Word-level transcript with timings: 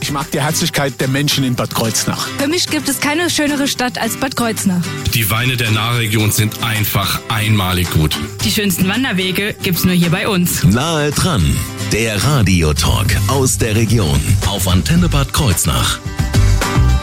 Ich 0.00 0.10
mag 0.10 0.30
die 0.30 0.40
Herzlichkeit 0.40 1.00
der 1.00 1.08
Menschen 1.08 1.44
in 1.44 1.54
Bad 1.54 1.74
Kreuznach. 1.74 2.26
Für 2.38 2.48
mich 2.48 2.66
gibt 2.66 2.88
es 2.88 3.00
keine 3.00 3.30
schönere 3.30 3.68
Stadt 3.68 3.98
als 3.98 4.16
Bad 4.16 4.36
Kreuznach. 4.36 4.82
Die 5.14 5.30
Weine 5.30 5.56
der 5.56 5.70
Nahregion 5.70 6.30
sind 6.30 6.62
einfach 6.62 7.20
einmalig 7.28 7.90
gut. 7.90 8.16
Die 8.44 8.50
schönsten 8.50 8.88
Wanderwege 8.88 9.54
gibt's 9.62 9.84
nur 9.84 9.94
hier 9.94 10.10
bei 10.10 10.28
uns. 10.28 10.64
Nahe 10.64 11.10
dran, 11.10 11.56
der 11.92 12.22
Radiotalk 12.22 13.16
aus 13.28 13.58
der 13.58 13.76
Region 13.76 14.20
auf 14.46 14.66
Antenne 14.68 15.08
Bad 15.08 15.32
Kreuznach. 15.32 15.98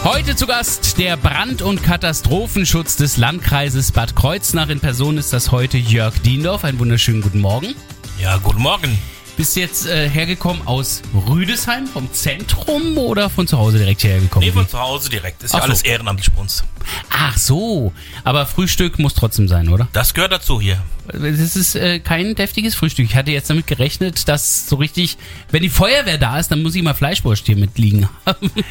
Heute 0.04 0.36
zu 0.36 0.48
Gast 0.48 0.98
der 0.98 1.18
Brand- 1.18 1.62
und 1.62 1.84
Katastrophenschutz 1.84 2.96
des 2.96 3.18
Landkreises 3.18 3.92
Bad 3.92 4.16
Kreuznach. 4.16 4.70
In 4.70 4.80
Person 4.80 5.18
ist 5.18 5.34
das 5.34 5.52
heute 5.52 5.78
Jörg 5.78 6.18
Diendorf. 6.20 6.64
Einen 6.64 6.80
wunderschönen 6.80 7.22
guten 7.22 7.42
Morgen. 7.42 7.76
Ja, 8.18 8.38
guten 8.38 8.62
Morgen. 8.62 8.98
Bist 9.40 9.56
du 9.56 9.62
jetzt 9.62 9.86
äh, 9.86 10.10
hergekommen 10.10 10.68
aus 10.68 11.02
Rüdesheim, 11.30 11.88
vom 11.88 12.12
Zentrum 12.12 12.98
oder 12.98 13.30
von 13.30 13.48
zu 13.48 13.58
Hause 13.58 13.78
direkt 13.78 14.02
hierher 14.02 14.20
gekommen? 14.20 14.46
Nee, 14.46 14.52
von 14.52 14.68
zu 14.68 14.78
Hause 14.78 15.10
direkt. 15.10 15.42
Ist 15.44 15.54
ja 15.54 15.60
Ach 15.60 15.64
so. 15.64 15.70
alles 15.70 15.82
ehrenamtlich 15.84 16.30
bei 16.34 16.42
uns. 16.42 16.66
Ach 17.10 17.38
so, 17.38 17.94
aber 18.24 18.46
Frühstück 18.46 19.00
muss 19.00 19.14
trotzdem 19.14 19.48
sein, 19.48 19.70
oder? 19.70 19.88
Das 19.94 20.14
gehört 20.14 20.32
dazu 20.32 20.60
hier. 20.62 20.82
Das 21.12 21.56
ist 21.56 21.76
äh, 21.76 22.00
kein 22.00 22.36
deftiges 22.36 22.76
Frühstück. 22.76 23.06
Ich 23.06 23.16
hatte 23.16 23.32
jetzt 23.32 23.50
damit 23.50 23.66
gerechnet, 23.66 24.28
dass 24.28 24.70
so 24.70 24.76
richtig, 24.76 25.18
wenn 25.50 25.64
die 25.64 25.70
Feuerwehr 25.70 26.20
da 26.20 26.38
ist, 26.38 26.52
dann 26.52 26.62
muss 26.62 26.76
ich 26.76 26.84
mal 26.84 26.94
Fleischwurst 26.94 27.48
hier 27.48 27.56
mitliegen 27.56 28.08
haben. 28.26 28.52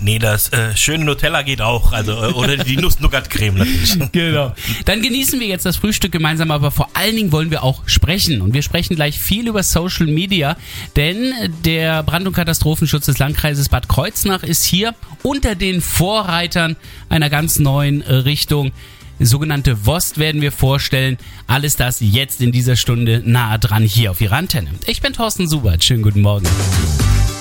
Nee, 0.00 0.18
das 0.18 0.52
äh, 0.52 0.76
schöne 0.76 1.04
Nutella 1.04 1.42
geht 1.42 1.60
auch. 1.60 1.92
Also, 1.92 2.12
äh, 2.12 2.32
oder 2.32 2.56
die 2.56 2.76
Nuss-Nougat-Creme 2.76 3.58
natürlich. 3.58 3.98
Genau. 4.12 4.54
Dann 4.84 5.02
genießen 5.02 5.40
wir 5.40 5.46
jetzt 5.46 5.66
das 5.66 5.76
Frühstück 5.76 6.12
gemeinsam, 6.12 6.50
aber 6.50 6.70
vor 6.70 6.88
allen 6.94 7.16
Dingen 7.16 7.32
wollen 7.32 7.50
wir 7.50 7.62
auch 7.62 7.82
sprechen. 7.86 8.40
Und 8.40 8.54
wir 8.54 8.62
sprechen 8.62 8.94
gleich 8.94 9.18
viel 9.18 9.48
über 9.48 9.62
Social 9.62 10.06
Media, 10.06 10.56
denn 10.96 11.32
der 11.64 12.02
Brand- 12.04 12.26
und 12.26 12.32
Katastrophenschutz 12.32 13.06
des 13.06 13.18
Landkreises 13.18 13.68
Bad 13.68 13.88
Kreuznach 13.88 14.44
ist 14.44 14.64
hier 14.64 14.94
unter 15.22 15.54
den 15.54 15.80
Vorreitern 15.80 16.76
einer 17.08 17.30
ganz 17.30 17.58
neuen 17.58 18.02
äh, 18.02 18.14
Richtung. 18.14 18.72
Sogenannte 19.20 19.84
WOST 19.84 20.18
werden 20.18 20.40
wir 20.40 20.52
vorstellen. 20.52 21.18
Alles 21.46 21.76
das 21.76 21.98
jetzt 22.00 22.40
in 22.40 22.52
dieser 22.52 22.76
Stunde 22.76 23.22
nahe 23.24 23.58
dran 23.58 23.82
hier 23.82 24.12
auf 24.12 24.20
Ihrer 24.20 24.36
Antenne. 24.36 24.70
Ich 24.86 25.00
bin 25.00 25.12
Thorsten 25.12 25.48
Subert. 25.48 25.82
Schönen 25.82 26.02
guten 26.02 26.22
Morgen. 26.22 26.46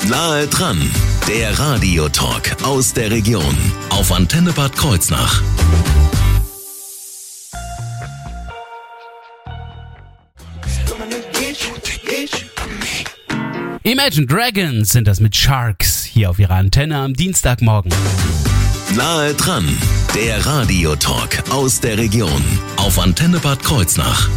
Nahe 0.09 0.47
dran, 0.47 0.79
der 1.27 1.57
Radiotalk 1.59 2.63
aus 2.63 2.93
der 2.93 3.11
Region 3.11 3.55
auf 3.89 4.11
Antenne 4.11 4.53
Bad 4.53 4.75
Kreuznach. 4.75 5.41
Imagine 13.83 14.27
Dragons 14.27 14.91
sind 14.91 15.07
das 15.07 15.19
mit 15.19 15.35
Sharks 15.35 16.03
hier 16.03 16.29
auf 16.29 16.39
Ihrer 16.39 16.55
Antenne 16.55 16.97
am 16.97 17.13
Dienstagmorgen. 17.13 17.91
Nahe 18.95 19.33
dran, 19.33 19.67
der 20.15 20.45
Radiotalk 20.45 21.43
aus 21.51 21.81
der 21.81 21.97
Region 21.97 22.41
auf 22.77 22.97
Antenne 22.97 23.37
Bad 23.39 23.61
Kreuznach. 23.61 24.29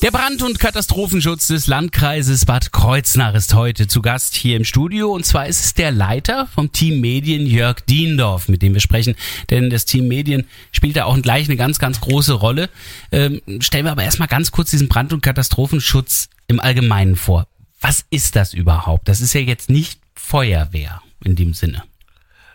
Der 0.00 0.12
Brand- 0.12 0.42
und 0.42 0.60
Katastrophenschutz 0.60 1.48
des 1.48 1.66
Landkreises 1.66 2.46
Bad 2.46 2.70
Kreuznach 2.72 3.34
ist 3.34 3.52
heute 3.54 3.88
zu 3.88 4.00
Gast 4.00 4.36
hier 4.36 4.56
im 4.56 4.64
Studio. 4.64 5.12
Und 5.12 5.26
zwar 5.26 5.48
ist 5.48 5.64
es 5.64 5.74
der 5.74 5.90
Leiter 5.90 6.46
vom 6.54 6.70
Team 6.70 7.00
Medien, 7.00 7.46
Jörg 7.46 7.80
Diendorf, 7.80 8.48
mit 8.48 8.62
dem 8.62 8.74
wir 8.74 8.80
sprechen. 8.80 9.16
Denn 9.50 9.70
das 9.70 9.86
Team 9.86 10.06
Medien 10.06 10.46
spielt 10.70 10.96
da 10.96 11.04
auch 11.04 11.20
gleich 11.20 11.48
eine 11.48 11.56
ganz, 11.56 11.80
ganz 11.80 12.00
große 12.00 12.34
Rolle. 12.34 12.70
Ähm, 13.10 13.42
stellen 13.58 13.86
wir 13.86 13.92
aber 13.92 14.04
erstmal 14.04 14.28
ganz 14.28 14.52
kurz 14.52 14.70
diesen 14.70 14.88
Brand- 14.88 15.12
und 15.12 15.22
Katastrophenschutz 15.22 16.28
im 16.46 16.60
Allgemeinen 16.60 17.16
vor. 17.16 17.48
Was 17.80 18.04
ist 18.10 18.36
das 18.36 18.54
überhaupt? 18.54 19.08
Das 19.08 19.20
ist 19.20 19.34
ja 19.34 19.40
jetzt 19.40 19.68
nicht 19.68 19.98
Feuerwehr 20.14 21.02
in 21.24 21.34
dem 21.34 21.54
Sinne. 21.54 21.82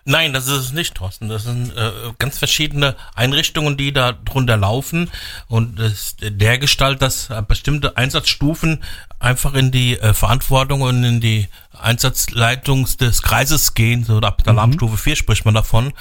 Nein, 0.03 0.33
das 0.33 0.47
ist 0.47 0.57
es 0.57 0.71
nicht, 0.73 0.95
Thorsten. 0.95 1.29
Das 1.29 1.43
sind 1.43 1.75
äh, 1.77 1.91
ganz 2.17 2.39
verschiedene 2.39 2.95
Einrichtungen, 3.13 3.77
die 3.77 3.93
da 3.93 4.13
drunter 4.13 4.57
laufen. 4.57 5.11
Und 5.47 5.77
das, 5.79 6.15
der 6.19 6.57
Gestalt, 6.57 7.01
dass 7.01 7.29
bestimmte 7.47 7.97
Einsatzstufen 7.97 8.83
einfach 9.19 9.53
in 9.53 9.71
die 9.71 9.99
äh, 9.99 10.13
Verantwortung 10.15 10.81
und 10.81 11.03
in 11.03 11.21
die 11.21 11.47
Einsatzleitung 11.79 12.87
des 12.99 13.21
Kreises 13.21 13.73
gehen. 13.75 14.03
So 14.03 14.17
ab 14.19 14.43
der 14.43 14.53
Alarmstufe 14.53 14.97
4 14.97 15.15
spricht 15.15 15.45
man 15.45 15.53
davon. 15.53 15.93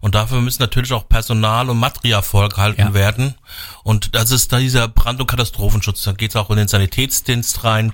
Und 0.00 0.14
dafür 0.14 0.40
müssen 0.40 0.62
natürlich 0.62 0.92
auch 0.92 1.08
Personal 1.08 1.68
und 1.68 1.78
Material 1.78 2.22
vorgehalten 2.22 2.80
Ja. 2.88 2.94
werden. 2.94 3.34
Und 3.82 4.14
das 4.14 4.30
ist 4.30 4.52
da 4.52 4.58
dieser 4.60 4.86
Brand- 4.86 5.20
und 5.20 5.26
Katastrophenschutz. 5.26 6.02
Da 6.04 6.12
geht 6.12 6.30
es 6.30 6.36
auch 6.36 6.50
in 6.50 6.56
den 6.58 6.68
Sanitätsdienst 6.68 7.64
rein 7.64 7.92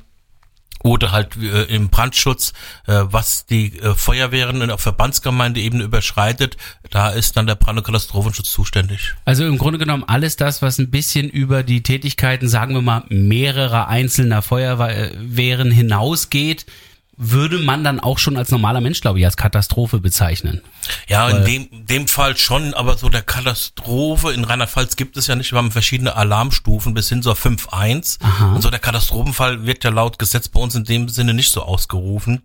oder 0.84 1.12
halt 1.12 1.36
äh, 1.36 1.62
im 1.74 1.88
Brandschutz, 1.88 2.52
äh, 2.86 3.00
was 3.04 3.46
die 3.46 3.78
äh, 3.80 3.94
Feuerwehren 3.94 4.70
auf 4.70 4.82
Verbandsgemeindeebene 4.82 5.82
überschreitet, 5.82 6.58
da 6.90 7.08
ist 7.08 7.36
dann 7.36 7.46
der 7.46 7.54
Brand- 7.54 7.78
und 7.78 7.84
Katastrophenschutz 7.84 8.52
zuständig. 8.52 9.14
Also 9.24 9.46
im 9.46 9.56
Grunde 9.56 9.78
genommen 9.78 10.04
alles 10.06 10.36
das, 10.36 10.60
was 10.60 10.78
ein 10.78 10.90
bisschen 10.90 11.30
über 11.30 11.62
die 11.62 11.82
Tätigkeiten, 11.82 12.48
sagen 12.48 12.74
wir 12.74 12.82
mal, 12.82 13.04
mehrerer 13.08 13.88
einzelner 13.88 14.42
Feuerwehren 14.42 15.70
hinausgeht, 15.70 16.66
würde 17.16 17.58
man 17.58 17.84
dann 17.84 18.00
auch 18.00 18.18
schon 18.18 18.36
als 18.36 18.50
normaler 18.50 18.80
Mensch, 18.80 19.00
glaube 19.00 19.18
ich, 19.18 19.24
als 19.24 19.36
Katastrophe 19.36 20.00
bezeichnen. 20.00 20.62
Ja, 21.08 21.28
in 21.28 21.44
dem, 21.44 21.86
dem 21.86 22.08
Fall 22.08 22.36
schon, 22.36 22.74
aber 22.74 22.96
so 22.96 23.08
der 23.08 23.22
Katastrophe 23.22 24.32
in 24.32 24.44
Rheinland-Pfalz 24.44 24.96
gibt 24.96 25.16
es 25.16 25.26
ja 25.26 25.36
nicht. 25.36 25.52
Wir 25.52 25.58
haben 25.58 25.70
verschiedene 25.70 26.16
Alarmstufen 26.16 26.94
bis 26.94 27.08
hin 27.08 27.22
zur 27.22 27.34
5.1. 27.34 28.18
Und 28.54 28.62
so 28.62 28.70
der 28.70 28.80
Katastrophenfall 28.80 29.66
wird 29.66 29.84
ja 29.84 29.90
laut 29.90 30.18
Gesetz 30.18 30.48
bei 30.48 30.60
uns 30.60 30.74
in 30.74 30.84
dem 30.84 31.08
Sinne 31.08 31.34
nicht 31.34 31.52
so 31.52 31.62
ausgerufen. 31.62 32.42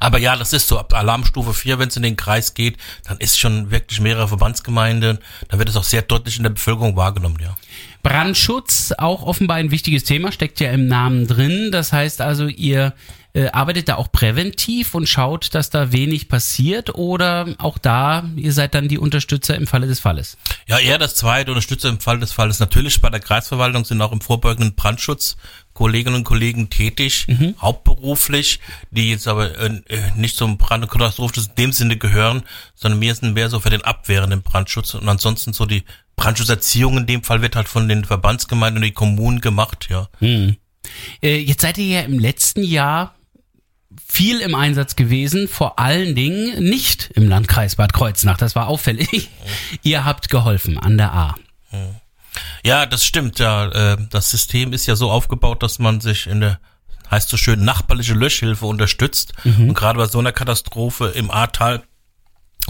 Aber 0.00 0.18
ja, 0.18 0.34
das 0.34 0.54
ist 0.54 0.66
so 0.66 0.78
ab 0.78 0.94
Alarmstufe 0.94 1.52
4, 1.52 1.78
wenn 1.78 1.88
es 1.88 1.96
in 1.96 2.02
den 2.02 2.16
Kreis 2.16 2.54
geht, 2.54 2.78
dann 3.04 3.18
ist 3.18 3.38
schon 3.38 3.70
wirklich 3.70 4.00
mehrere 4.00 4.28
Verbandsgemeinden, 4.28 5.18
dann 5.48 5.58
wird 5.58 5.68
es 5.68 5.76
auch 5.76 5.84
sehr 5.84 6.00
deutlich 6.00 6.38
in 6.38 6.42
der 6.42 6.50
Bevölkerung 6.50 6.96
wahrgenommen, 6.96 7.36
ja. 7.38 7.54
Brandschutz, 8.02 8.94
auch 8.96 9.22
offenbar 9.22 9.58
ein 9.58 9.70
wichtiges 9.70 10.04
Thema, 10.04 10.32
steckt 10.32 10.58
ja 10.58 10.70
im 10.70 10.88
Namen 10.88 11.26
drin. 11.26 11.70
Das 11.70 11.92
heißt 11.92 12.22
also, 12.22 12.46
ihr 12.46 12.94
äh, 13.32 13.48
arbeitet 13.48 13.88
da 13.88 13.96
auch 13.96 14.10
präventiv 14.10 14.94
und 14.94 15.08
schaut, 15.08 15.54
dass 15.54 15.70
da 15.70 15.92
wenig 15.92 16.28
passiert 16.28 16.94
oder 16.94 17.54
auch 17.58 17.78
da, 17.78 18.24
ihr 18.36 18.52
seid 18.52 18.74
dann 18.74 18.88
die 18.88 18.98
Unterstützer 18.98 19.54
im 19.56 19.66
Falle 19.66 19.86
des 19.86 20.00
Falles. 20.00 20.36
Ja, 20.66 20.78
eher 20.78 20.98
das 20.98 21.14
zweite, 21.14 21.50
Unterstützer 21.50 21.88
im 21.88 22.00
Fall 22.00 22.20
des 22.20 22.32
Falles. 22.32 22.60
Natürlich 22.60 23.00
bei 23.00 23.10
der 23.10 23.20
Kreisverwaltung 23.20 23.84
sind 23.84 24.00
auch 24.02 24.12
im 24.12 24.20
vorbeugenden 24.20 24.74
Brandschutz 24.74 25.36
Kolleginnen 25.72 26.16
und 26.16 26.24
Kollegen 26.24 26.68
tätig, 26.68 27.26
hauptberuflich, 27.60 28.60
die 28.90 29.10
jetzt 29.10 29.26
aber 29.28 29.56
äh, 29.58 29.80
äh, 29.88 30.00
nicht 30.16 30.36
zum 30.36 30.58
Brand- 30.58 30.84
und 30.84 30.90
Katastrophenschutz 30.90 31.46
in 31.46 31.54
dem 31.54 31.72
Sinne 31.72 31.96
gehören, 31.96 32.42
sondern 32.74 33.00
wir 33.00 33.14
sind 33.14 33.32
mehr 33.32 33.48
so 33.48 33.60
für 33.60 33.70
den 33.70 33.82
abwehrenden 33.82 34.42
Brandschutz 34.42 34.94
und 34.94 35.08
ansonsten 35.08 35.52
so 35.52 35.66
die 35.66 35.84
Brandschutzerziehung 36.16 36.98
in 36.98 37.06
dem 37.06 37.22
Fall 37.22 37.40
wird 37.40 37.56
halt 37.56 37.68
von 37.68 37.88
den 37.88 38.04
Verbandsgemeinden 38.04 38.78
und 38.78 38.82
den 38.82 38.94
Kommunen 38.94 39.40
gemacht, 39.40 39.88
ja. 39.90 40.08
Äh, 41.22 41.38
jetzt 41.38 41.62
seid 41.62 41.78
ihr 41.78 41.86
ja 41.86 42.00
im 42.02 42.18
letzten 42.18 42.62
Jahr 42.62 43.14
viel 44.06 44.40
im 44.40 44.54
Einsatz 44.54 44.96
gewesen, 44.96 45.48
vor 45.48 45.78
allen 45.78 46.14
Dingen 46.14 46.62
nicht 46.62 47.10
im 47.14 47.28
Landkreis 47.28 47.76
Bad 47.76 47.92
Kreuznach. 47.92 48.36
Das 48.36 48.54
war 48.54 48.68
auffällig. 48.68 49.28
ihr 49.82 50.04
habt 50.04 50.30
geholfen 50.30 50.78
an 50.78 50.96
der 50.96 51.12
A. 51.12 51.34
Ja, 52.64 52.86
das 52.86 53.04
stimmt. 53.04 53.38
Ja, 53.38 53.68
äh, 53.68 53.96
das 54.10 54.30
System 54.30 54.72
ist 54.72 54.86
ja 54.86 54.96
so 54.96 55.10
aufgebaut, 55.10 55.62
dass 55.62 55.78
man 55.78 56.00
sich 56.00 56.26
in 56.26 56.40
der 56.40 56.60
heißt 57.10 57.28
so 57.28 57.36
schön 57.36 57.64
nachbarliche 57.64 58.14
Löschhilfe 58.14 58.66
unterstützt. 58.66 59.32
Und 59.44 59.74
gerade 59.74 59.98
bei 59.98 60.06
so 60.06 60.20
einer 60.20 60.30
Katastrophe 60.32 61.08
im 61.08 61.30
Ahrtal 61.30 61.82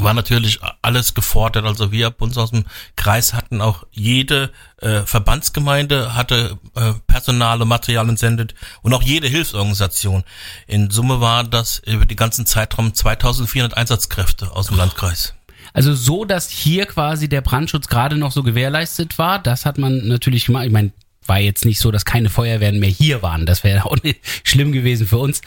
war 0.03 0.15
natürlich 0.15 0.61
alles 0.83 1.15
gefordert. 1.15 1.65
Also 1.65 1.93
wir 1.93 2.11
bei 2.11 2.25
uns 2.25 2.39
aus 2.39 2.51
dem 2.51 2.65
Kreis 2.97 3.35
hatten 3.35 3.61
auch 3.61 3.85
jede 3.91 4.51
äh, 4.81 5.03
Verbandsgemeinde 5.03 6.15
hatte 6.15 6.59
äh, 6.75 6.93
Personal 7.07 7.61
und 7.63 7.69
Material 7.69 8.09
entsendet 8.09 8.55
und 8.83 8.95
auch 8.95 9.03
jede 9.03 9.29
Hilfsorganisation. 9.29 10.25
In 10.67 10.91
Summe 10.91 11.21
war 11.21 11.45
das 11.45 11.81
über 11.87 12.07
die 12.07 12.17
ganzen 12.17 12.47
Zeitraum 12.47 12.95
2400 12.95 13.77
Einsatzkräfte 13.77 14.53
aus 14.53 14.69
dem 14.69 14.77
Landkreis. 14.77 15.35
Also 15.73 15.95
so, 15.95 16.25
dass 16.25 16.51
hier 16.51 16.87
quasi 16.87 17.29
der 17.29 17.43
Brandschutz 17.43 17.87
gerade 17.87 18.17
noch 18.17 18.33
so 18.33 18.43
gewährleistet 18.43 19.19
war, 19.19 19.39
das 19.39 19.67
hat 19.67 19.79
man 19.79 20.09
natürlich 20.09 20.47
gemacht. 20.47 20.67
Ich 20.67 20.73
meine, 20.73 20.93
war 21.27 21.39
jetzt 21.39 21.65
nicht 21.65 21.79
so, 21.79 21.91
dass 21.91 22.05
keine 22.05 22.29
Feuerwehren 22.29 22.81
mehr 22.81 22.91
hier 22.91 23.23
waren. 23.23 23.47
Das 23.47 23.63
wäre 23.63 23.85
auch 23.87 23.97
nicht 24.03 24.21
schlimm 24.45 24.73
gewesen 24.73 25.07
für 25.07 25.19
uns. 25.19 25.43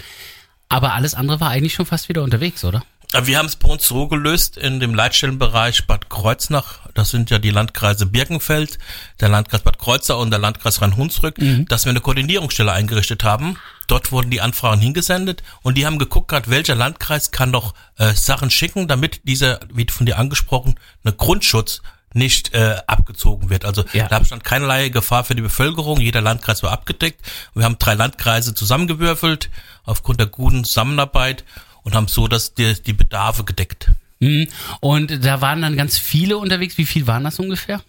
Aber 0.70 0.94
alles 0.94 1.14
andere 1.14 1.40
war 1.40 1.50
eigentlich 1.50 1.74
schon 1.74 1.86
fast 1.86 2.10
wieder 2.10 2.24
unterwegs, 2.24 2.64
oder? 2.64 2.84
Wir 3.22 3.38
haben 3.38 3.46
es 3.46 3.56
bei 3.56 3.70
uns 3.70 3.88
so 3.88 4.08
gelöst 4.08 4.58
in 4.58 4.80
dem 4.80 4.96
Leitstellenbereich 4.96 5.86
Bad 5.86 6.10
Kreuznach. 6.10 6.80
Das 6.96 7.12
sind 7.12 7.30
ja 7.30 7.38
die 7.38 7.52
Landkreise 7.52 8.06
Birkenfeld, 8.08 8.80
der 9.20 9.30
Landkreis 9.30 9.62
Bad 9.62 9.78
Kreuzer 9.78 10.18
und 10.18 10.32
der 10.32 10.40
Landkreis 10.40 10.82
Rhein-Hunsrück, 10.82 11.36
dass 11.68 11.86
wir 11.86 11.92
eine 11.92 12.02
Koordinierungsstelle 12.02 12.72
eingerichtet 12.72 13.24
haben. 13.24 13.58
Dort 13.88 14.12
wurden 14.12 14.32
die 14.32 14.42
Anfragen 14.42 14.82
hingesendet 14.82 15.44
und 15.62 15.78
die 15.78 15.86
haben 15.86 16.00
geguckt, 16.00 16.30
grad, 16.30 16.50
welcher 16.50 16.76
Landkreis 16.76 17.32
kann 17.32 17.52
doch 17.52 17.74
äh, 17.98 18.14
Sachen 18.14 18.50
schicken, 18.50 18.88
damit 18.88 19.22
dieser, 19.28 19.60
wie 19.74 19.86
von 19.90 20.06
dir 20.06 20.18
angesprochen, 20.18 20.80
eine 21.04 21.14
Grundschutz 21.14 21.82
nicht 22.14 22.54
äh, 22.54 22.78
abgezogen 22.88 23.50
wird. 23.50 23.66
Also 23.66 23.84
Ja. 23.94 24.08
da 24.08 24.20
bestand 24.20 24.44
keinerlei 24.44 24.90
Gefahr 24.90 25.24
für 25.24 25.36
die 25.36 25.42
Bevölkerung. 25.42 26.00
Jeder 26.00 26.22
Landkreis 26.22 26.64
war 26.64 26.72
abgedeckt. 26.72 27.22
Wir 27.54 27.66
haben 27.66 27.78
drei 27.80 27.96
Landkreise 27.96 28.54
zusammengewürfelt 28.54 29.50
aufgrund 29.84 30.20
der 30.20 30.28
guten 30.28 30.64
Zusammenarbeit 30.64 31.44
und 31.84 31.96
haben 31.96 32.08
so 32.08 32.28
das, 32.28 32.54
die, 32.54 32.74
die 32.82 32.94
Bedarfe 32.94 33.44
gedeckt. 33.44 33.92
Mhm. 34.20 34.48
Und 34.80 35.26
da 35.26 35.42
waren 35.42 35.62
dann 35.62 35.76
ganz 35.78 35.98
viele 35.98 36.38
unterwegs. 36.38 36.78
Wie 36.78 36.86
viel 36.86 37.08
waren 37.08 37.24
das 37.24 37.40
ungefähr? 37.40 37.82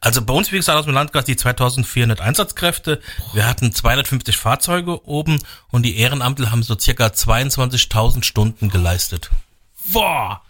Also 0.00 0.22
bei 0.22 0.34
uns, 0.34 0.50
wie 0.52 0.56
gesagt, 0.56 0.78
aus 0.78 0.84
dem 0.84 0.94
Landkreis 0.94 1.24
die 1.24 1.36
2400 1.36 2.20
Einsatzkräfte. 2.20 3.00
Wir 3.34 3.46
hatten 3.46 3.72
250 3.72 4.36
Fahrzeuge 4.36 5.06
oben 5.06 5.38
und 5.70 5.84
die 5.84 5.96
Ehrenamtler 5.96 6.50
haben 6.50 6.62
so 6.62 6.78
circa 6.78 7.06
22.000 7.06 8.24
Stunden 8.24 8.68
geleistet. 8.68 9.30
Boah! 9.92 10.42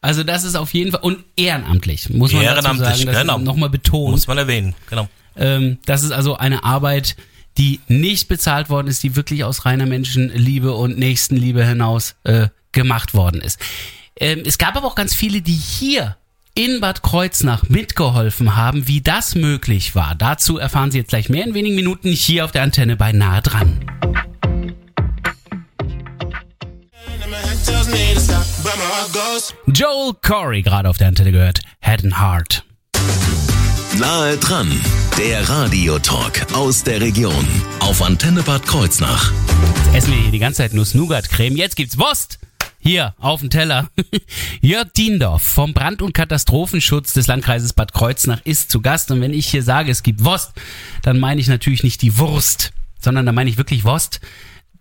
Also 0.00 0.22
das 0.22 0.44
ist 0.44 0.56
auf 0.56 0.74
jeden 0.74 0.92
Fall 0.92 1.00
und 1.00 1.24
ehrenamtlich 1.36 2.08
muss 2.10 2.32
man 2.32 2.42
Ehrenamtlich, 2.42 2.86
dazu 2.86 2.98
sagen, 3.00 3.12
das 3.12 3.20
genau. 3.22 3.38
nochmal 3.38 3.68
betonen. 3.68 4.12
Muss 4.12 4.28
man 4.28 4.38
erwähnen, 4.38 4.74
genau. 4.88 5.08
Ähm, 5.36 5.78
das 5.86 6.04
ist 6.04 6.12
also 6.12 6.36
eine 6.36 6.62
Arbeit, 6.62 7.16
die 7.58 7.80
nicht 7.88 8.28
bezahlt 8.28 8.70
worden 8.70 8.86
ist, 8.86 9.02
die 9.02 9.16
wirklich 9.16 9.44
aus 9.44 9.64
reiner 9.64 9.86
Menschenliebe 9.86 10.72
und 10.74 10.98
Nächstenliebe 10.98 11.66
hinaus 11.66 12.14
äh, 12.24 12.48
gemacht 12.72 13.14
worden 13.14 13.40
ist. 13.40 13.58
Ähm, 14.16 14.42
es 14.46 14.58
gab 14.58 14.76
aber 14.76 14.86
auch 14.86 14.94
ganz 14.94 15.14
viele, 15.14 15.42
die 15.42 15.52
hier 15.52 16.16
in 16.54 16.80
Bad 16.80 17.02
Kreuznach 17.02 17.68
mitgeholfen 17.68 18.56
haben, 18.56 18.88
wie 18.88 19.00
das 19.00 19.34
möglich 19.34 19.94
war. 19.94 20.14
Dazu 20.16 20.58
erfahren 20.58 20.90
Sie 20.90 20.98
jetzt 20.98 21.10
gleich 21.10 21.28
mehr 21.28 21.44
in 21.44 21.54
wenigen 21.54 21.76
Minuten 21.76 22.08
hier 22.08 22.44
auf 22.44 22.52
der 22.52 22.62
Antenne 22.62 22.96
bei 22.96 23.12
Nahe 23.12 23.42
dran. 23.42 23.78
Joel 29.66 30.14
Corey 30.22 30.62
gerade 30.62 30.88
auf 30.88 30.98
der 30.98 31.08
Antenne 31.08 31.32
gehört. 31.32 31.60
Head 31.80 32.04
and 32.04 32.20
Heart. 32.20 32.67
Nahe 33.98 34.36
dran, 34.38 34.68
der 35.18 35.48
Radiotalk 35.48 36.46
aus 36.54 36.84
der 36.84 37.00
Region 37.00 37.46
auf 37.80 38.02
Antenne 38.02 38.42
Bad 38.42 38.64
Kreuznach. 38.66 39.32
Jetzt 39.86 39.94
essen 40.04 40.12
wir 40.14 40.20
hier 40.22 40.30
die 40.30 40.38
ganze 40.38 40.58
Zeit 40.58 40.74
Nuss-Nougat-Creme. 40.74 41.56
Jetzt 41.56 41.76
gibt's 41.76 41.98
Wurst. 41.98 42.38
Hier 42.80 43.14
auf 43.18 43.40
dem 43.40 43.50
Teller. 43.50 43.88
Jörg 44.60 44.88
Diendorf 44.96 45.42
vom 45.42 45.74
Brand- 45.74 46.02
und 46.02 46.12
Katastrophenschutz 46.14 47.12
des 47.12 47.26
Landkreises 47.26 47.72
Bad 47.72 47.92
Kreuznach 47.92 48.40
ist 48.44 48.70
zu 48.70 48.80
Gast. 48.80 49.10
Und 49.10 49.20
wenn 49.20 49.32
ich 49.34 49.46
hier 49.48 49.62
sage, 49.62 49.90
es 49.90 50.02
gibt 50.02 50.22
Wurst, 50.24 50.52
dann 51.02 51.18
meine 51.18 51.40
ich 51.40 51.48
natürlich 51.48 51.82
nicht 51.82 52.02
die 52.02 52.18
Wurst, 52.18 52.72
sondern 53.00 53.26
dann 53.26 53.34
meine 53.34 53.50
ich 53.50 53.58
wirklich 53.58 53.84
Wurst. 53.84 54.20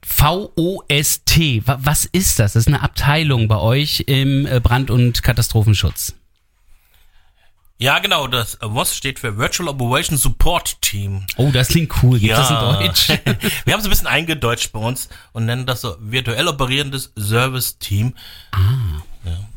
VOST. 0.05 1.65
Wa- 1.67 1.79
Was 1.81 2.05
ist 2.05 2.39
das? 2.39 2.53
Das 2.53 2.61
ist 2.63 2.67
eine 2.67 2.81
Abteilung 2.83 3.47
bei 3.47 3.57
euch 3.57 4.03
im 4.07 4.45
äh, 4.45 4.59
Brand- 4.59 4.91
und 4.91 5.23
Katastrophenschutz. 5.23 6.13
Ja, 7.79 7.99
genau, 7.99 8.25
das 8.25 8.57
WOS 8.59 8.95
steht 8.95 9.19
für 9.19 9.37
Virtual 9.37 9.69
Operation 9.69 10.17
Support 10.17 10.81
Team. 10.81 11.27
Oh, 11.35 11.51
das 11.53 11.67
klingt 11.67 11.91
cool. 12.01 12.17
Gibt 12.17 12.33
das 12.33 12.49
in 12.49 12.55
Deutsch? 12.55 13.09
Wir 13.65 13.73
haben 13.73 13.79
es 13.79 13.85
ein 13.85 13.91
bisschen 13.91 14.07
eingedeutscht 14.07 14.71
bei 14.71 14.79
uns 14.79 15.09
und 15.31 15.45
nennen 15.45 15.67
das 15.67 15.81
so 15.81 15.95
virtuell 15.99 16.47
operierendes 16.47 17.11
Service 17.15 17.77
Team. 17.77 18.15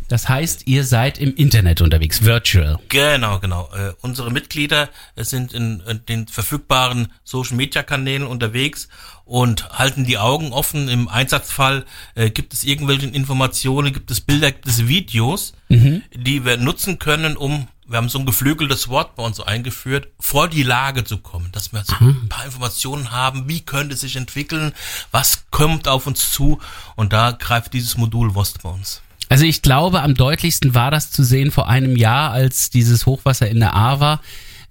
Das 0.09 0.29
heißt, 0.29 0.67
ihr 0.67 0.85
seid 0.85 1.19
im 1.19 1.35
Internet 1.35 1.81
unterwegs, 1.81 2.23
virtual. 2.23 2.79
Genau, 2.89 3.39
genau. 3.39 3.71
Äh, 3.73 3.93
unsere 4.03 4.31
Mitglieder 4.31 4.91
sind 5.17 5.55
in, 5.55 5.81
in 5.89 6.05
den 6.05 6.27
verfügbaren 6.27 7.13
Social 7.23 7.57
Media 7.57 7.85
Kanälen 7.85 8.27
unterwegs 8.27 8.89
und 9.25 9.71
halten 9.71 10.05
die 10.05 10.19
Augen 10.19 10.53
offen. 10.53 10.89
Im 10.89 11.07
Einsatzfall 11.07 11.87
äh, 12.17 12.29
gibt 12.29 12.53
es 12.53 12.65
irgendwelche 12.65 13.07
Informationen, 13.07 13.93
gibt 13.93 14.11
es 14.11 14.21
Bilder, 14.21 14.51
gibt 14.51 14.67
es 14.67 14.89
Videos, 14.89 15.55
die 15.69 16.45
wir 16.45 16.57
nutzen 16.57 16.99
können, 16.99 17.37
um 17.37 17.69
wir 17.91 17.97
haben 17.97 18.09
so 18.09 18.21
ein 18.21 18.27
geflügeltes 18.27 18.89
Wort 18.89 19.17
bei 19.17 19.25
uns 19.25 19.37
so 19.37 19.45
eingeführt, 19.45 20.09
vor 20.21 20.49
die 20.49 20.63
Lage 20.63 21.03
zu 21.03 21.19
kommen, 21.19 21.49
dass 21.51 21.73
wir 21.73 21.83
so 21.85 21.97
ein 21.99 22.29
paar 22.29 22.45
Informationen 22.45 23.11
haben, 23.11 23.49
wie 23.49 23.63
könnte 23.63 23.95
es 23.95 24.01
sich 24.01 24.15
entwickeln, 24.15 24.73
was 25.11 25.47
kommt 25.51 25.89
auf 25.89 26.07
uns 26.07 26.31
zu 26.31 26.61
und 26.95 27.13
da 27.13 27.33
greift 27.33 27.73
dieses 27.75 27.97
Modul 27.97 28.37
WOST 28.37 28.63
bei 28.63 28.69
uns. 28.69 29.03
Also 29.29 29.45
ich 29.45 29.61
glaube, 29.61 30.03
am 30.03 30.15
deutlichsten 30.15 30.75
war 30.75 30.93
das 30.93 31.11
zu 31.11 31.25
sehen 31.25 31.51
vor 31.51 31.69
einem 31.69 31.97
Jahr, 31.97 32.31
als 32.31 32.71
dieses 32.71 33.07
Hochwasser 33.07 33.49
in 33.49 33.59
der 33.59 33.75
A 33.75 33.99
war. 33.99 34.21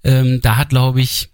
Ähm, 0.02 0.40
da 0.42 0.56
hat, 0.56 0.70
glaube 0.70 1.02
ich, 1.02 1.28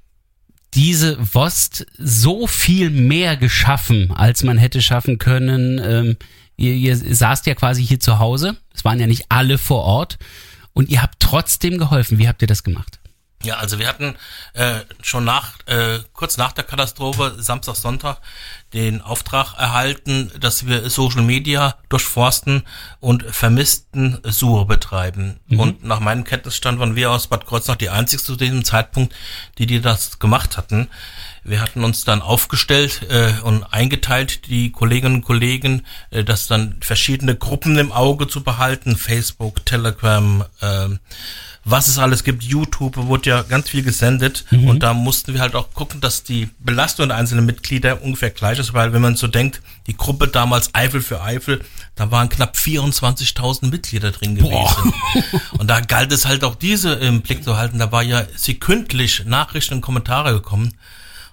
diese 0.74 1.16
Wost 1.34 1.86
so 1.96 2.48
viel 2.48 2.90
mehr 2.90 3.36
geschaffen, 3.36 4.10
als 4.10 4.42
man 4.42 4.58
hätte 4.58 4.82
schaffen 4.82 5.18
können. 5.18 5.80
Ähm, 5.82 6.16
ihr, 6.56 6.74
ihr 6.74 6.96
saßt 6.96 7.46
ja 7.46 7.54
quasi 7.54 7.84
hier 7.86 8.00
zu 8.00 8.18
Hause. 8.18 8.56
Es 8.74 8.84
waren 8.84 8.98
ja 8.98 9.06
nicht 9.06 9.26
alle 9.28 9.56
vor 9.56 9.82
Ort. 9.82 10.18
Und 10.76 10.90
ihr 10.90 11.00
habt 11.00 11.20
trotzdem 11.20 11.78
geholfen. 11.78 12.18
Wie 12.18 12.28
habt 12.28 12.42
ihr 12.42 12.48
das 12.48 12.62
gemacht? 12.62 13.00
Ja, 13.42 13.56
also 13.56 13.78
wir 13.78 13.88
hatten 13.88 14.14
äh, 14.52 14.80
schon 15.00 15.24
nach, 15.24 15.54
äh, 15.64 16.00
kurz 16.12 16.36
nach 16.36 16.52
der 16.52 16.64
Katastrophe, 16.64 17.36
Samstag, 17.38 17.76
Sonntag, 17.76 18.18
den 18.74 19.00
Auftrag 19.00 19.54
erhalten, 19.58 20.30
dass 20.38 20.66
wir 20.66 20.90
Social 20.90 21.22
Media 21.22 21.76
durchforsten 21.88 22.62
und 23.00 23.22
vermissten 23.22 24.18
Suche 24.24 24.66
betreiben. 24.66 25.40
Und 25.48 25.82
nach 25.82 26.00
meinem 26.00 26.24
Kenntnisstand 26.24 26.78
waren 26.78 26.94
wir 26.94 27.10
aus 27.10 27.28
Bad 27.28 27.46
Kreuznach 27.46 27.76
die 27.76 27.88
einzigste 27.88 28.32
zu 28.32 28.36
diesem 28.36 28.62
Zeitpunkt, 28.62 29.14
die 29.56 29.64
die 29.64 29.80
das 29.80 30.18
gemacht 30.18 30.58
hatten. 30.58 30.88
Wir 31.48 31.60
hatten 31.60 31.84
uns 31.84 32.04
dann 32.04 32.22
aufgestellt 32.22 33.06
äh, 33.08 33.32
und 33.42 33.62
eingeteilt, 33.62 34.48
die 34.48 34.72
Kolleginnen 34.72 35.16
und 35.16 35.22
Kollegen, 35.22 35.82
äh, 36.10 36.24
das 36.24 36.48
dann 36.48 36.76
verschiedene 36.80 37.36
Gruppen 37.36 37.78
im 37.78 37.92
Auge 37.92 38.26
zu 38.26 38.42
behalten, 38.42 38.96
Facebook, 38.96 39.64
Telegram, 39.64 40.44
ähm, 40.60 40.98
was 41.68 41.88
es 41.88 41.98
alles 41.98 42.22
gibt, 42.22 42.44
YouTube, 42.44 42.96
wurde 42.96 43.30
ja 43.30 43.42
ganz 43.42 43.68
viel 43.68 43.82
gesendet. 43.82 44.44
Und 44.52 44.84
da 44.84 44.94
mussten 44.94 45.34
wir 45.34 45.40
halt 45.40 45.56
auch 45.56 45.74
gucken, 45.74 46.00
dass 46.00 46.22
die 46.22 46.48
Belastung 46.60 47.08
der 47.08 47.16
einzelnen 47.16 47.44
Mitglieder 47.44 48.02
ungefähr 48.02 48.30
gleich 48.30 48.60
ist, 48.60 48.72
weil 48.72 48.92
wenn 48.92 49.02
man 49.02 49.16
so 49.16 49.26
denkt, 49.26 49.62
die 49.88 49.96
Gruppe 49.96 50.28
damals 50.28 50.72
Eifel 50.76 51.02
für 51.02 51.22
Eifel, 51.22 51.64
da 51.96 52.12
waren 52.12 52.28
knapp 52.28 52.54
24.000 52.54 53.68
Mitglieder 53.68 54.12
drin 54.12 54.36
gewesen. 54.36 54.92
Und 55.58 55.68
da 55.68 55.80
galt 55.80 56.12
es 56.12 56.24
halt 56.24 56.44
auch 56.44 56.54
diese 56.54 56.92
im 56.92 57.22
Blick 57.22 57.42
zu 57.42 57.56
halten, 57.56 57.80
da 57.80 57.90
war 57.90 58.04
ja 58.04 58.24
sekündlich 58.36 59.24
Nachrichten 59.24 59.74
und 59.74 59.80
Kommentare 59.80 60.34
gekommen. 60.34 60.72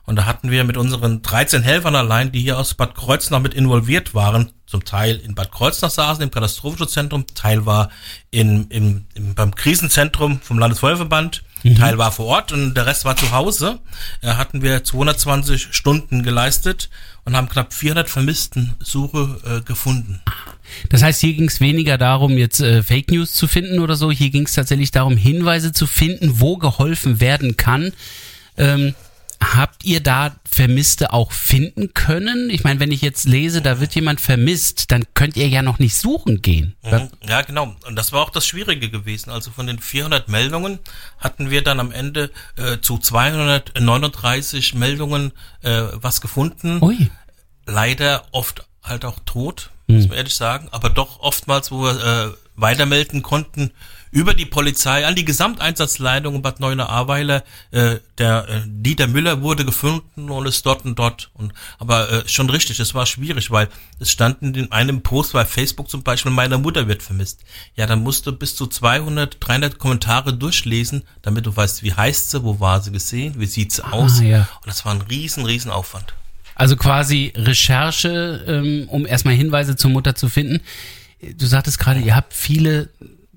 Und 0.05 0.17
da 0.17 0.25
hatten 0.25 0.51
wir 0.51 0.65
mit 0.65 0.75
unseren 0.75 1.21
13 1.21 1.63
Helfern 1.63 1.95
allein, 1.95 2.31
die 2.31 2.41
hier 2.41 2.57
aus 2.57 2.73
Bad 2.73 2.93
Kreuznach 2.93 3.39
mit 3.39 3.53
involviert 3.53 4.13
waren, 4.13 4.51
zum 4.65 4.83
Teil 4.83 5.15
in 5.17 5.33
Bad 5.33 5.51
Kreuznach 5.51 5.91
saßen, 5.91 6.23
im 6.23 6.31
Katastrophenschutzzentrum, 6.31 7.25
Teil 7.35 7.65
war 7.65 7.89
in, 8.29 8.67
im, 8.67 9.05
im, 9.13 9.33
beim 9.33 9.55
Krisenzentrum 9.55 10.41
vom 10.41 10.59
Landesfeuerverband, 10.59 11.43
Teil 11.77 11.97
war 11.97 12.11
vor 12.11 12.25
Ort 12.25 12.51
und 12.51 12.73
der 12.73 12.85
Rest 12.85 13.05
war 13.05 13.15
zu 13.15 13.31
Hause. 13.31 13.79
Da 14.21 14.35
hatten 14.37 14.61
wir 14.61 14.83
220 14.83 15.69
Stunden 15.73 16.21
geleistet 16.21 16.89
und 17.23 17.37
haben 17.37 17.47
knapp 17.47 17.73
400 17.73 18.09
vermissten 18.09 18.73
Suche 18.79 19.39
äh, 19.45 19.61
gefunden. 19.61 20.21
Das 20.89 21.01
heißt, 21.01 21.21
hier 21.21 21.33
ging 21.33 21.47
es 21.47 21.61
weniger 21.61 21.97
darum, 21.97 22.37
jetzt 22.37 22.59
äh, 22.59 22.83
Fake 22.83 23.11
News 23.11 23.31
zu 23.31 23.47
finden 23.47 23.79
oder 23.79 23.95
so. 23.95 24.11
Hier 24.11 24.29
ging 24.29 24.45
es 24.45 24.53
tatsächlich 24.53 24.91
darum, 24.91 25.15
Hinweise 25.15 25.71
zu 25.71 25.87
finden, 25.87 26.41
wo 26.41 26.57
geholfen 26.57 27.21
werden 27.21 27.55
kann. 27.55 27.93
Ähm, 28.57 28.93
habt 29.43 29.83
ihr 29.83 30.01
da 30.01 30.35
Vermisste 30.45 31.11
auch 31.13 31.31
finden 31.31 31.93
können? 31.93 32.49
Ich 32.49 32.63
meine, 32.63 32.79
wenn 32.79 32.91
ich 32.91 33.01
jetzt 33.01 33.25
lese, 33.25 33.61
da 33.61 33.79
wird 33.79 33.95
jemand 33.95 34.21
vermisst, 34.21 34.91
dann 34.91 35.03
könnt 35.13 35.35
ihr 35.35 35.47
ja 35.47 35.61
noch 35.61 35.79
nicht 35.79 35.95
suchen 35.95 36.41
gehen. 36.41 36.75
Mhm. 36.83 37.09
Ja, 37.27 37.41
genau. 37.41 37.75
Und 37.85 37.95
das 37.95 38.11
war 38.11 38.21
auch 38.21 38.29
das 38.29 38.45
Schwierige 38.45 38.89
gewesen. 38.89 39.29
Also 39.29 39.51
von 39.51 39.67
den 39.67 39.79
400 39.79 40.29
Meldungen 40.29 40.79
hatten 41.17 41.49
wir 41.49 41.63
dann 41.63 41.79
am 41.79 41.91
Ende 41.91 42.31
äh, 42.57 42.79
zu 42.79 42.97
239 42.97 44.75
Meldungen 44.75 45.31
äh, 45.61 45.83
was 45.93 46.21
gefunden. 46.21 46.81
Ui. 46.81 47.09
Leider 47.65 48.25
oft 48.31 48.67
halt 48.83 49.05
auch 49.05 49.19
tot, 49.25 49.71
muss 49.87 50.07
man 50.07 50.17
ehrlich 50.17 50.35
sagen. 50.35 50.67
Aber 50.71 50.89
doch 50.89 51.19
oftmals, 51.19 51.71
wo 51.71 51.83
wir 51.83 52.03
äh, 52.03 52.37
weitermelden 52.55 53.21
konnten 53.21 53.71
über 54.13 54.35
die 54.35 54.45
Polizei 54.45 55.07
an 55.07 55.15
die 55.15 55.25
Gesamteinsatzleitung 55.25 56.35
in 56.35 56.41
Bad 56.43 56.59
Neuenahr-Ahrweiler. 56.59 57.43
Äh, 57.71 57.95
der 58.19 58.47
äh, 58.47 58.61
Dieter 58.67 59.07
Müller 59.07 59.41
wurde 59.41 59.65
gefunden 59.65 60.29
und 60.29 60.45
ist 60.45 60.63
dort 60.67 60.85
und 60.85 60.99
dort. 60.99 61.31
Und, 61.33 61.51
aber 61.79 62.11
äh, 62.11 62.27
schon 62.27 62.47
richtig, 62.51 62.79
es 62.79 62.93
war 62.93 63.07
schwierig, 63.07 63.49
weil 63.49 63.69
es 63.99 64.11
stand 64.11 64.43
in 64.43 64.71
einem 64.71 65.01
Post 65.01 65.33
bei 65.33 65.45
Facebook 65.45 65.89
zum 65.89 66.03
Beispiel, 66.03 66.31
meine 66.31 66.59
Mutter 66.59 66.87
wird 66.87 67.01
vermisst. 67.01 67.41
Ja, 67.75 67.87
dann 67.87 68.03
musst 68.03 68.27
du 68.27 68.31
bis 68.33 68.55
zu 68.55 68.67
200, 68.67 69.37
300 69.39 69.79
Kommentare 69.79 70.31
durchlesen, 70.31 71.01
damit 71.23 71.47
du 71.47 71.55
weißt, 71.55 71.81
wie 71.81 71.93
heißt 71.93 72.29
sie, 72.29 72.43
wo 72.43 72.59
war 72.59 72.81
sie 72.81 72.91
gesehen, 72.91 73.33
wie 73.39 73.47
sieht 73.47 73.71
sie 73.71 73.83
aus. 73.83 74.21
ja. 74.21 74.47
Und 74.61 74.67
das 74.67 74.85
war 74.85 74.93
ein 74.93 75.01
riesen, 75.01 75.43
riesen 75.43 75.71
Aufwand. 75.71 76.13
Also 76.53 76.75
quasi 76.75 77.33
Recherche, 77.35 78.45
ähm, 78.47 78.87
um 78.89 79.07
erstmal 79.07 79.33
Hinweise 79.33 79.75
zur 79.75 79.89
Mutter 79.89 80.13
zu 80.13 80.29
finden. 80.29 80.61
Du 81.19 81.47
sagtest 81.47 81.79
gerade, 81.79 81.99
ihr 81.99 82.15
habt 82.15 82.33
viele 82.33 82.89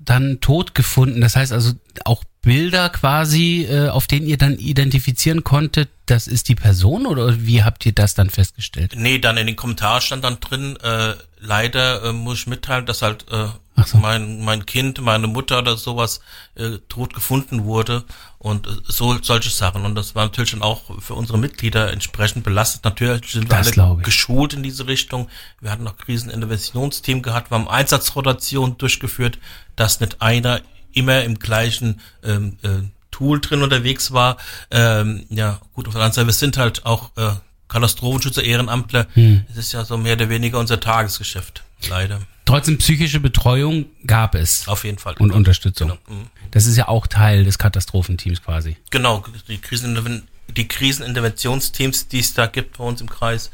dann 0.07 0.39
tot 0.39 0.73
gefunden. 0.73 1.21
Das 1.21 1.35
heißt 1.35 1.51
also 1.51 1.73
auch 2.05 2.23
Bilder 2.41 2.89
quasi, 2.89 3.67
äh, 3.69 3.89
auf 3.89 4.07
denen 4.07 4.25
ihr 4.25 4.37
dann 4.37 4.57
identifizieren 4.57 5.43
konntet, 5.43 5.89
das 6.05 6.27
ist 6.27 6.47
die 6.47 6.55
Person 6.55 7.05
oder 7.05 7.45
wie 7.45 7.63
habt 7.63 7.85
ihr 7.85 7.91
das 7.91 8.13
dann 8.13 8.29
festgestellt? 8.29 8.93
Nee, 8.95 9.19
dann 9.19 9.35
in 9.35 9.47
den 9.47 9.57
Kommentaren 9.57 10.01
stand 10.01 10.23
dann 10.23 10.39
drin, 10.39 10.77
äh, 10.77 11.15
leider 11.39 12.03
äh, 12.03 12.13
muss 12.13 12.39
ich 12.39 12.47
mitteilen, 12.47 12.85
dass 12.85 13.01
halt 13.01 13.25
äh, 13.29 13.47
so. 13.85 13.97
mein, 13.97 14.43
mein 14.43 14.65
Kind, 14.65 14.99
meine 15.01 15.27
Mutter 15.27 15.59
oder 15.59 15.77
sowas 15.77 16.21
äh, 16.55 16.79
tot 16.89 17.13
gefunden 17.13 17.65
wurde 17.65 18.03
und 18.39 18.67
äh, 18.67 18.71
so 18.83 19.17
solche 19.21 19.49
Sachen. 19.49 19.85
Und 19.85 19.95
das 19.95 20.15
war 20.15 20.25
natürlich 20.25 20.51
dann 20.51 20.61
auch 20.61 20.83
für 20.99 21.13
unsere 21.13 21.37
Mitglieder 21.37 21.91
entsprechend 21.91 22.43
belastet. 22.43 22.83
Natürlich 22.83 23.31
sind 23.31 23.49
wir 23.49 23.57
das 23.57 23.77
alle 23.77 23.97
geschult 23.97 24.53
in 24.53 24.63
diese 24.63 24.87
Richtung. 24.87 25.27
Wir 25.61 25.71
hatten 25.71 25.83
noch 25.83 25.97
Kriseninterventionsteam 25.97 27.21
gehabt, 27.21 27.51
wir 27.51 27.57
haben 27.57 27.67
Einsatzrotation 27.67 28.77
durchgeführt, 28.77 29.39
dass 29.75 29.99
nicht 29.99 30.21
einer 30.21 30.61
immer 30.93 31.23
im 31.23 31.37
gleichen 31.37 32.01
ähm, 32.23 32.57
äh, 32.63 32.69
Tool 33.11 33.39
drin 33.39 33.63
unterwegs 33.63 34.11
war. 34.11 34.37
Ähm, 34.71 35.25
ja, 35.29 35.59
gut, 35.73 35.87
auf 35.87 35.93
der 35.93 36.01
anderen 36.01 36.13
Seite, 36.13 36.27
wir 36.27 36.33
sind 36.33 36.57
halt 36.57 36.85
auch 36.85 37.11
äh, 37.17 37.31
Katastrophenschützer, 37.67 38.43
Ehrenamtler. 38.43 39.07
Hm. 39.13 39.45
Es 39.49 39.57
ist 39.57 39.73
ja 39.73 39.85
so 39.85 39.97
mehr 39.97 40.13
oder 40.13 40.29
weniger 40.29 40.59
unser 40.59 40.79
Tagesgeschäft, 40.79 41.63
leider. 41.89 42.21
Trotzdem 42.45 42.77
psychische 42.77 43.19
Betreuung 43.19 43.85
gab 44.05 44.33
es. 44.33 44.67
Auf 44.67 44.85
jeden 44.85 44.97
Fall. 44.97 45.13
Und 45.13 45.27
genau. 45.27 45.35
Unterstützung. 45.35 45.89
Genau. 45.89 46.19
Mhm. 46.21 46.27
Das 46.51 46.65
ist 46.65 46.77
ja 46.77 46.87
auch 46.87 47.07
Teil 47.07 47.43
des 47.43 47.57
Katastrophenteams 47.57 48.41
quasi. 48.41 48.77
Genau, 48.89 49.23
die, 49.49 49.57
Kriseninterven 49.57 50.23
die 50.55 50.67
Kriseninterventionsteams, 50.67 52.07
die 52.07 52.19
es 52.19 52.33
da 52.33 52.45
gibt 52.45 52.77
bei 52.77 52.83
uns 52.83 53.01
im 53.01 53.09
Kreis. 53.09 53.51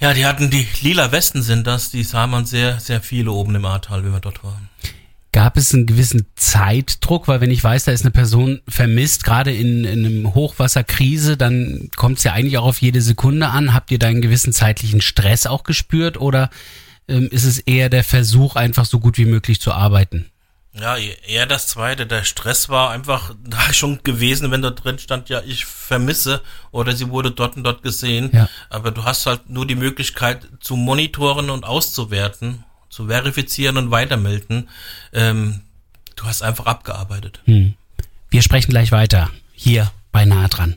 Ja, 0.00 0.14
die 0.14 0.26
hatten 0.26 0.50
die 0.50 0.66
lila 0.82 1.10
Westen 1.12 1.42
sind 1.42 1.66
das, 1.66 1.90
die 1.90 2.04
sah 2.04 2.26
man 2.26 2.46
sehr, 2.46 2.78
sehr 2.78 3.00
viele 3.00 3.32
oben 3.32 3.54
im 3.54 3.64
Ahrtal, 3.64 4.04
wie 4.04 4.12
wir 4.12 4.20
dort 4.20 4.44
waren. 4.44 4.68
Gab 5.32 5.56
es 5.56 5.74
einen 5.74 5.86
gewissen 5.86 6.26
Zeitdruck? 6.36 7.28
Weil 7.28 7.40
wenn 7.40 7.50
ich 7.50 7.62
weiß, 7.62 7.84
da 7.84 7.92
ist 7.92 8.02
eine 8.02 8.10
Person 8.10 8.60
vermisst, 8.68 9.24
gerade 9.24 9.52
in, 9.52 9.84
in 9.84 10.04
einem 10.04 10.34
Hochwasserkrise, 10.34 11.36
dann 11.36 11.90
kommt 11.96 12.18
es 12.18 12.24
ja 12.24 12.32
eigentlich 12.32 12.58
auch 12.58 12.64
auf 12.64 12.80
jede 12.80 13.02
Sekunde 13.02 13.48
an. 13.48 13.74
Habt 13.74 13.90
ihr 13.90 13.98
da 13.98 14.06
einen 14.06 14.22
gewissen 14.22 14.52
zeitlichen 14.52 15.00
Stress 15.00 15.46
auch 15.46 15.64
gespürt 15.64 16.18
oder 16.20 16.48
ähm, 17.08 17.28
ist 17.30 17.44
es 17.44 17.58
eher 17.58 17.88
der 17.88 18.04
Versuch, 18.04 18.56
einfach 18.56 18.84
so 18.84 19.00
gut 19.00 19.18
wie 19.18 19.24
möglich 19.24 19.60
zu 19.60 19.72
arbeiten? 19.72 20.26
Ja, 20.74 20.96
eher 20.96 21.46
das 21.46 21.66
zweite. 21.66 22.06
Der 22.06 22.24
Stress 22.24 22.68
war 22.68 22.90
einfach 22.90 23.34
da 23.44 23.72
schon 23.72 24.02
gewesen, 24.04 24.50
wenn 24.50 24.62
da 24.62 24.70
drin 24.70 24.98
stand, 24.98 25.28
ja, 25.28 25.42
ich 25.44 25.64
vermisse 25.64 26.42
oder 26.70 26.94
sie 26.94 27.10
wurde 27.10 27.30
dort 27.30 27.56
und 27.56 27.64
dort 27.64 27.82
gesehen. 27.82 28.30
Ja. 28.32 28.48
Aber 28.70 28.90
du 28.90 29.04
hast 29.04 29.26
halt 29.26 29.48
nur 29.48 29.66
die 29.66 29.74
Möglichkeit 29.74 30.46
zu 30.60 30.76
monitoren 30.76 31.50
und 31.50 31.64
auszuwerten 31.64 32.64
zu 32.90 33.06
verifizieren 33.06 33.76
und 33.76 33.90
weitermelden. 33.90 34.68
Ähm, 35.12 35.60
du 36.16 36.24
hast 36.24 36.42
einfach 36.42 36.66
abgearbeitet. 36.66 37.40
Hm. 37.44 37.74
Wir 38.30 38.42
sprechen 38.42 38.70
gleich 38.70 38.92
weiter. 38.92 39.30
Hier 39.52 39.90
bei 40.12 40.24
Nahe 40.24 40.48
dran. 40.48 40.76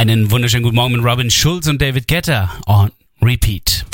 Einen 0.00 0.30
wunderschönen 0.30 0.62
guten 0.62 0.76
Morgen 0.76 0.94
mit 0.94 1.04
Robin 1.04 1.30
Schulz 1.30 1.68
und 1.68 1.82
David 1.82 2.08
Getter 2.08 2.50
on 2.66 2.90
Repeat. 3.20 3.84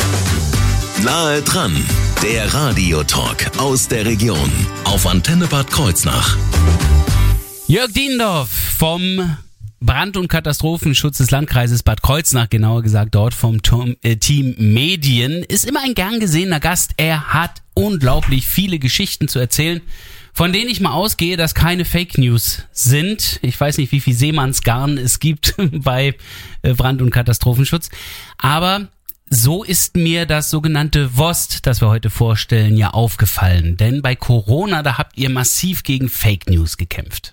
Nahe 1.03 1.43
dran, 1.43 1.75
der 2.23 2.55
Radiotalk 2.55 3.51
aus 3.59 3.89
der 3.89 4.07
Region 4.07 4.53
auf 4.85 5.05
Antenne 5.05 5.49
Bad 5.49 5.69
Kreuznach. 5.69 6.37
Jörg 7.67 7.91
Diendorf 7.93 8.49
vom 8.49 9.37
Brand- 9.81 10.17
und 10.17 10.29
Katastrophenschutz 10.29 11.19
des 11.19 11.33
Landkreises 11.33 11.83
Bad 11.83 12.03
Kreuznach, 12.03 12.51
genauer 12.51 12.85
gesagt 12.85 13.17
dort 13.17 13.35
vom 13.35 13.59
äh, 14.05 14.15
Team 14.15 14.55
Medien, 14.59 15.43
ist 15.43 15.65
immer 15.65 15.81
ein 15.83 15.95
gern 15.95 16.21
gesehener 16.21 16.61
Gast. 16.61 16.93
Er 16.99 17.35
hat 17.35 17.63
unglaublich 17.75 18.47
viele 18.47 18.79
Geschichten 18.79 19.27
zu 19.27 19.41
erzählen, 19.41 19.81
von 20.37 20.53
denen 20.53 20.69
ich 20.69 20.81
mal 20.81 20.93
ausgehe, 20.93 21.39
dass 21.39 21.55
keine 21.55 21.87
Fake 21.87 22.19
News 22.19 22.65
sind. 22.71 23.39
Ich 23.41 23.59
weiß 23.59 23.79
nicht, 23.79 23.91
wie 23.91 24.01
viel 24.01 24.13
Seemannsgarn 24.13 24.99
es 24.99 25.19
gibt 25.19 25.55
bei 25.59 26.15
äh, 26.61 26.75
Brand- 26.75 27.01
und 27.01 27.09
Katastrophenschutz, 27.09 27.89
aber 28.37 28.89
so 29.31 29.65
ist 29.65 29.97
mir 29.97 30.27
das 30.27 30.51
sogenannte 30.51 31.17
WOST, 31.17 31.67
das 31.67 31.81
wir 31.81 31.89
heute 31.89 32.11
vorstellen, 32.11 32.77
ja 32.77 32.91
aufgefallen. 32.91 33.79
Denn 33.79 34.03
bei 34.03 34.15
Corona, 34.15 34.83
da 34.83 34.99
habt 34.99 35.17
ihr 35.17 35.31
massiv 35.31 35.83
gegen 35.85 36.11
Fake 36.11 36.51
News 36.51 36.77
gekämpft. 36.77 37.33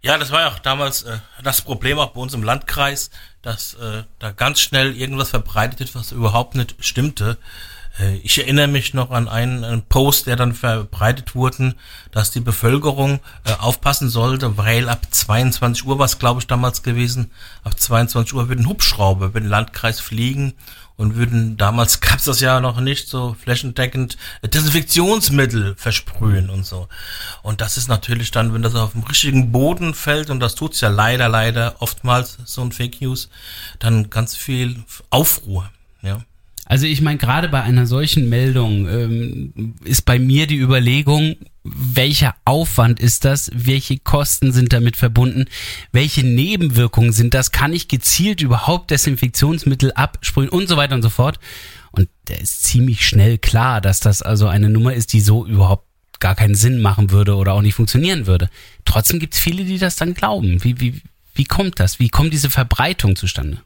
Ja, 0.00 0.16
das 0.16 0.32
war 0.32 0.40
ja 0.40 0.48
auch 0.48 0.58
damals 0.60 1.02
äh, 1.02 1.18
das 1.42 1.60
Problem 1.60 1.98
auch 1.98 2.12
bei 2.12 2.20
uns 2.20 2.32
im 2.32 2.42
Landkreis, 2.42 3.10
dass 3.42 3.74
äh, 3.74 4.04
da 4.18 4.30
ganz 4.32 4.60
schnell 4.60 4.96
irgendwas 4.96 5.28
verbreitet 5.28 5.80
wird, 5.80 5.94
was 5.94 6.12
überhaupt 6.12 6.54
nicht 6.54 6.76
stimmte. 6.80 7.36
Äh, 7.98 8.16
ich 8.18 8.38
erinnere 8.38 8.68
mich 8.68 8.94
noch 8.94 9.10
an 9.10 9.28
einen, 9.28 9.82
Post, 9.88 10.26
der 10.26 10.36
dann 10.36 10.54
verbreitet 10.54 11.34
wurde, 11.34 11.74
dass 12.10 12.30
die 12.30 12.40
Bevölkerung 12.40 13.20
äh, 13.44 13.52
aufpassen 13.52 14.08
sollte, 14.08 14.56
weil 14.56 14.88
ab 14.88 15.06
22 15.10 15.84
Uhr 15.86 15.98
war 15.98 16.06
es, 16.06 16.18
glaube 16.18 16.40
ich, 16.40 16.46
damals 16.46 16.82
gewesen, 16.82 17.30
ab 17.62 17.78
22 17.78 18.34
Uhr 18.34 18.48
würden 18.48 18.68
Hubschrauber 18.68 19.26
über 19.26 19.40
den 19.40 19.48
Landkreis 19.48 20.00
fliegen 20.00 20.54
und 20.96 21.16
würden, 21.16 21.56
damals 21.56 22.00
gab 22.00 22.18
es 22.18 22.24
das 22.24 22.40
ja 22.40 22.60
noch 22.60 22.80
nicht 22.80 23.08
so 23.08 23.36
flächendeckend, 23.40 24.16
Desinfektionsmittel 24.42 25.74
versprühen 25.76 26.50
und 26.50 26.64
so. 26.64 26.88
Und 27.42 27.60
das 27.60 27.76
ist 27.76 27.88
natürlich 27.88 28.30
dann, 28.30 28.54
wenn 28.54 28.62
das 28.62 28.74
auf 28.74 28.92
dem 28.92 29.02
richtigen 29.02 29.52
Boden 29.52 29.94
fällt, 29.94 30.30
und 30.30 30.40
das 30.40 30.54
tut's 30.54 30.80
ja 30.80 30.88
leider, 30.88 31.28
leider 31.28 31.76
oftmals, 31.80 32.38
so 32.44 32.62
ein 32.62 32.72
Fake 32.72 33.00
News, 33.00 33.28
dann 33.78 34.10
ganz 34.10 34.36
viel 34.36 34.84
Aufruhr, 35.10 35.70
ja. 36.02 36.22
Also 36.66 36.86
ich 36.86 37.00
meine, 37.00 37.18
gerade 37.18 37.48
bei 37.48 37.62
einer 37.62 37.86
solchen 37.86 38.28
Meldung 38.28 38.88
ähm, 38.88 39.74
ist 39.84 40.02
bei 40.02 40.18
mir 40.18 40.46
die 40.46 40.56
Überlegung, 40.56 41.36
welcher 41.62 42.34
Aufwand 42.44 43.00
ist 43.00 43.24
das, 43.24 43.50
welche 43.54 43.98
Kosten 43.98 44.52
sind 44.52 44.72
damit 44.72 44.96
verbunden, 44.96 45.46
welche 45.92 46.24
Nebenwirkungen 46.24 47.12
sind 47.12 47.34
das, 47.34 47.52
kann 47.52 47.72
ich 47.72 47.88
gezielt 47.88 48.42
überhaupt 48.42 48.90
Desinfektionsmittel 48.90 49.92
absprühen 49.92 50.48
und 50.48 50.68
so 50.68 50.76
weiter 50.76 50.94
und 50.94 51.02
so 51.02 51.10
fort. 51.10 51.38
Und 51.90 52.08
da 52.26 52.34
ist 52.34 52.64
ziemlich 52.64 53.06
schnell 53.06 53.38
klar, 53.38 53.80
dass 53.80 54.00
das 54.00 54.20
also 54.20 54.46
eine 54.46 54.68
Nummer 54.68 54.94
ist, 54.94 55.12
die 55.12 55.20
so 55.20 55.46
überhaupt 55.46 55.86
gar 56.20 56.34
keinen 56.34 56.54
Sinn 56.54 56.80
machen 56.80 57.10
würde 57.10 57.36
oder 57.36 57.52
auch 57.52 57.62
nicht 57.62 57.74
funktionieren 57.74 58.26
würde. 58.26 58.48
Trotzdem 58.84 59.18
gibt 59.18 59.34
es 59.34 59.40
viele, 59.40 59.64
die 59.64 59.78
das 59.78 59.96
dann 59.96 60.14
glauben. 60.14 60.64
Wie, 60.64 60.80
wie, 60.80 61.02
wie 61.34 61.44
kommt 61.44 61.80
das? 61.80 61.98
Wie 61.98 62.08
kommt 62.08 62.32
diese 62.32 62.50
Verbreitung 62.50 63.16
zustande? 63.16 63.60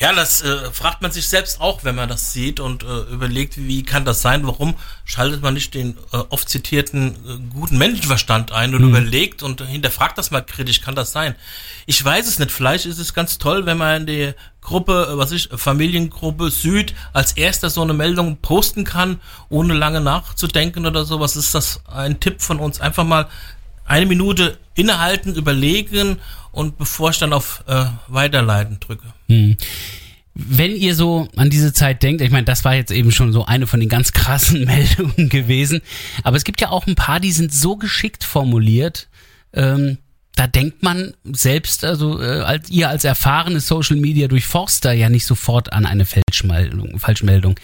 Ja, 0.00 0.14
das 0.14 0.40
äh, 0.40 0.70
fragt 0.72 1.02
man 1.02 1.12
sich 1.12 1.28
selbst 1.28 1.60
auch, 1.60 1.84
wenn 1.84 1.94
man 1.94 2.08
das 2.08 2.32
sieht 2.32 2.58
und 2.58 2.84
äh, 2.84 3.00
überlegt, 3.12 3.58
wie 3.58 3.82
kann 3.82 4.06
das 4.06 4.22
sein? 4.22 4.46
Warum 4.46 4.74
schaltet 5.04 5.42
man 5.42 5.52
nicht 5.52 5.74
den 5.74 5.98
äh, 6.14 6.16
oft 6.30 6.48
zitierten 6.48 7.10
äh, 7.10 7.52
guten 7.52 7.76
Menschenverstand 7.76 8.50
ein 8.50 8.74
und 8.74 8.80
mhm. 8.80 8.88
überlegt 8.88 9.42
und 9.42 9.60
hinterfragt 9.60 10.16
das 10.16 10.30
mal 10.30 10.40
kritisch? 10.40 10.80
Kann 10.80 10.94
das 10.94 11.12
sein? 11.12 11.34
Ich 11.84 12.02
weiß 12.02 12.26
es 12.26 12.38
nicht. 12.38 12.50
Vielleicht 12.50 12.86
ist 12.86 12.98
es 12.98 13.12
ganz 13.12 13.36
toll, 13.36 13.66
wenn 13.66 13.76
man 13.76 14.00
in 14.00 14.06
die 14.06 14.32
Gruppe, 14.62 15.10
äh, 15.12 15.18
was 15.18 15.32
ich, 15.32 15.50
Familiengruppe 15.54 16.50
Süd 16.50 16.94
als 17.12 17.34
erster 17.34 17.68
so 17.68 17.82
eine 17.82 17.92
Meldung 17.92 18.38
posten 18.38 18.84
kann, 18.84 19.20
ohne 19.50 19.74
lange 19.74 20.00
nachzudenken 20.00 20.86
oder 20.86 21.04
so. 21.04 21.20
Was 21.20 21.36
ist 21.36 21.54
das? 21.54 21.82
Ein 21.86 22.20
Tipp 22.20 22.40
von 22.40 22.58
uns. 22.58 22.80
Einfach 22.80 23.04
mal 23.04 23.28
eine 23.84 24.06
Minute 24.06 24.56
innehalten, 24.74 25.34
überlegen 25.34 26.20
und 26.52 26.78
bevor 26.78 27.10
ich 27.10 27.18
dann 27.18 27.34
auf 27.34 27.64
äh, 27.66 27.84
Weiterleiten 28.08 28.80
drücke. 28.80 29.12
Hm. 29.30 29.56
Wenn 30.34 30.74
ihr 30.74 30.94
so 30.94 31.28
an 31.36 31.50
diese 31.50 31.72
Zeit 31.72 32.02
denkt, 32.02 32.20
ich 32.20 32.30
meine, 32.30 32.44
das 32.44 32.64
war 32.64 32.74
jetzt 32.74 32.90
eben 32.90 33.12
schon 33.12 33.32
so 33.32 33.46
eine 33.46 33.66
von 33.66 33.78
den 33.80 33.88
ganz 33.88 34.12
krassen 34.12 34.64
Meldungen 34.66 35.28
gewesen, 35.28 35.82
aber 36.24 36.36
es 36.36 36.44
gibt 36.44 36.60
ja 36.60 36.70
auch 36.70 36.86
ein 36.86 36.96
paar, 36.96 37.20
die 37.20 37.32
sind 37.32 37.52
so 37.54 37.76
geschickt 37.76 38.24
formuliert, 38.24 39.08
ähm, 39.52 39.98
da 40.36 40.46
denkt 40.46 40.82
man 40.82 41.14
selbst, 41.24 41.84
also 41.84 42.20
äh, 42.20 42.40
als 42.40 42.70
ihr 42.70 42.88
als 42.88 43.04
erfahrene 43.04 43.60
Social 43.60 43.96
Media 43.96 44.26
Durchforster 44.26 44.92
ja 44.92 45.08
nicht 45.08 45.26
sofort 45.26 45.72
an 45.72 45.86
eine 45.86 46.06
Falschmeldung. 46.06 46.98
Falschmeldung. 46.98 47.58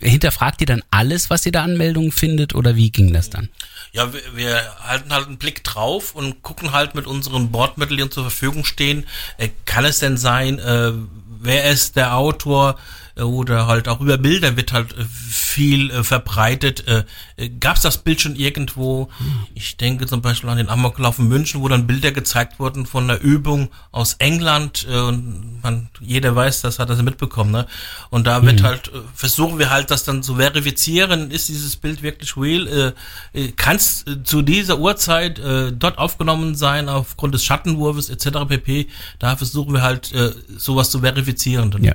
Hinterfragt 0.00 0.60
ihr 0.60 0.66
dann 0.66 0.82
alles, 0.90 1.30
was 1.30 1.44
ihr 1.46 1.52
da 1.52 1.62
an 1.64 1.76
Meldungen 1.76 2.12
findet, 2.12 2.54
oder 2.54 2.76
wie 2.76 2.90
ging 2.90 3.12
das 3.12 3.30
dann? 3.30 3.48
ja, 3.92 4.12
wir, 4.12 4.20
wir 4.34 4.60
halten 4.80 5.12
halt 5.12 5.26
einen 5.26 5.38
Blick 5.38 5.64
drauf 5.64 6.14
und 6.14 6.42
gucken 6.42 6.72
halt 6.72 6.94
mit 6.94 7.06
unseren 7.06 7.50
Bordmitteln, 7.50 7.96
die 7.96 8.02
uns 8.02 8.14
zur 8.14 8.24
Verfügung 8.24 8.64
stehen, 8.64 9.06
äh, 9.38 9.48
kann 9.64 9.84
es 9.84 9.98
denn 9.98 10.16
sein, 10.16 10.58
äh, 10.58 10.92
wer 11.40 11.70
ist 11.70 11.96
der 11.96 12.16
Autor, 12.16 12.78
oder 13.24 13.66
halt 13.66 13.88
auch 13.88 14.00
über 14.00 14.18
Bilder 14.18 14.56
wird 14.56 14.72
halt 14.72 14.92
äh, 14.92 15.04
viel 15.04 15.90
äh, 15.90 16.04
verbreitet. 16.04 16.86
Äh, 16.86 17.04
äh 17.36 17.48
Gab 17.48 17.76
es 17.76 17.82
das 17.82 17.98
Bild 17.98 18.20
schon 18.20 18.36
irgendwo? 18.36 19.08
Ich 19.54 19.76
denke 19.76 20.06
zum 20.06 20.22
Beispiel 20.22 20.50
an 20.50 20.58
den 20.58 20.68
Amoklauf 20.68 21.18
in 21.18 21.28
München, 21.28 21.60
wo 21.60 21.68
dann 21.68 21.86
Bilder 21.86 22.12
gezeigt 22.12 22.58
wurden 22.58 22.86
von 22.86 23.04
einer 23.04 23.20
Übung 23.20 23.68
aus 23.92 24.14
England 24.14 24.86
äh, 24.90 24.98
und 24.98 25.62
man, 25.62 25.88
jeder 26.00 26.34
weiß, 26.34 26.62
das 26.62 26.78
hat 26.78 26.90
er 26.90 27.02
mitbekommen. 27.02 27.50
Ne? 27.50 27.66
Und 28.10 28.26
da 28.26 28.42
wird 28.44 28.60
mhm. 28.60 28.64
halt, 28.64 28.90
versuchen 29.14 29.58
wir 29.58 29.70
halt 29.70 29.90
das 29.90 30.04
dann 30.04 30.22
zu 30.22 30.36
verifizieren, 30.36 31.30
ist 31.30 31.48
dieses 31.48 31.76
Bild 31.76 32.02
wirklich 32.02 32.36
real? 32.36 32.94
Äh, 33.32 33.48
Kann 33.52 33.76
es 33.76 34.04
zu 34.24 34.42
dieser 34.42 34.78
Uhrzeit 34.78 35.38
äh, 35.38 35.72
dort 35.72 35.98
aufgenommen 35.98 36.54
sein 36.54 36.88
aufgrund 36.88 37.34
des 37.34 37.44
Schattenwurfes 37.44 38.10
etc. 38.10 38.46
pp. 38.48 38.88
Da 39.18 39.36
versuchen 39.36 39.72
wir 39.72 39.82
halt 39.82 40.12
äh, 40.12 40.32
sowas 40.56 40.90
zu 40.90 41.00
verifizieren. 41.00 41.72
Ja. 41.82 41.94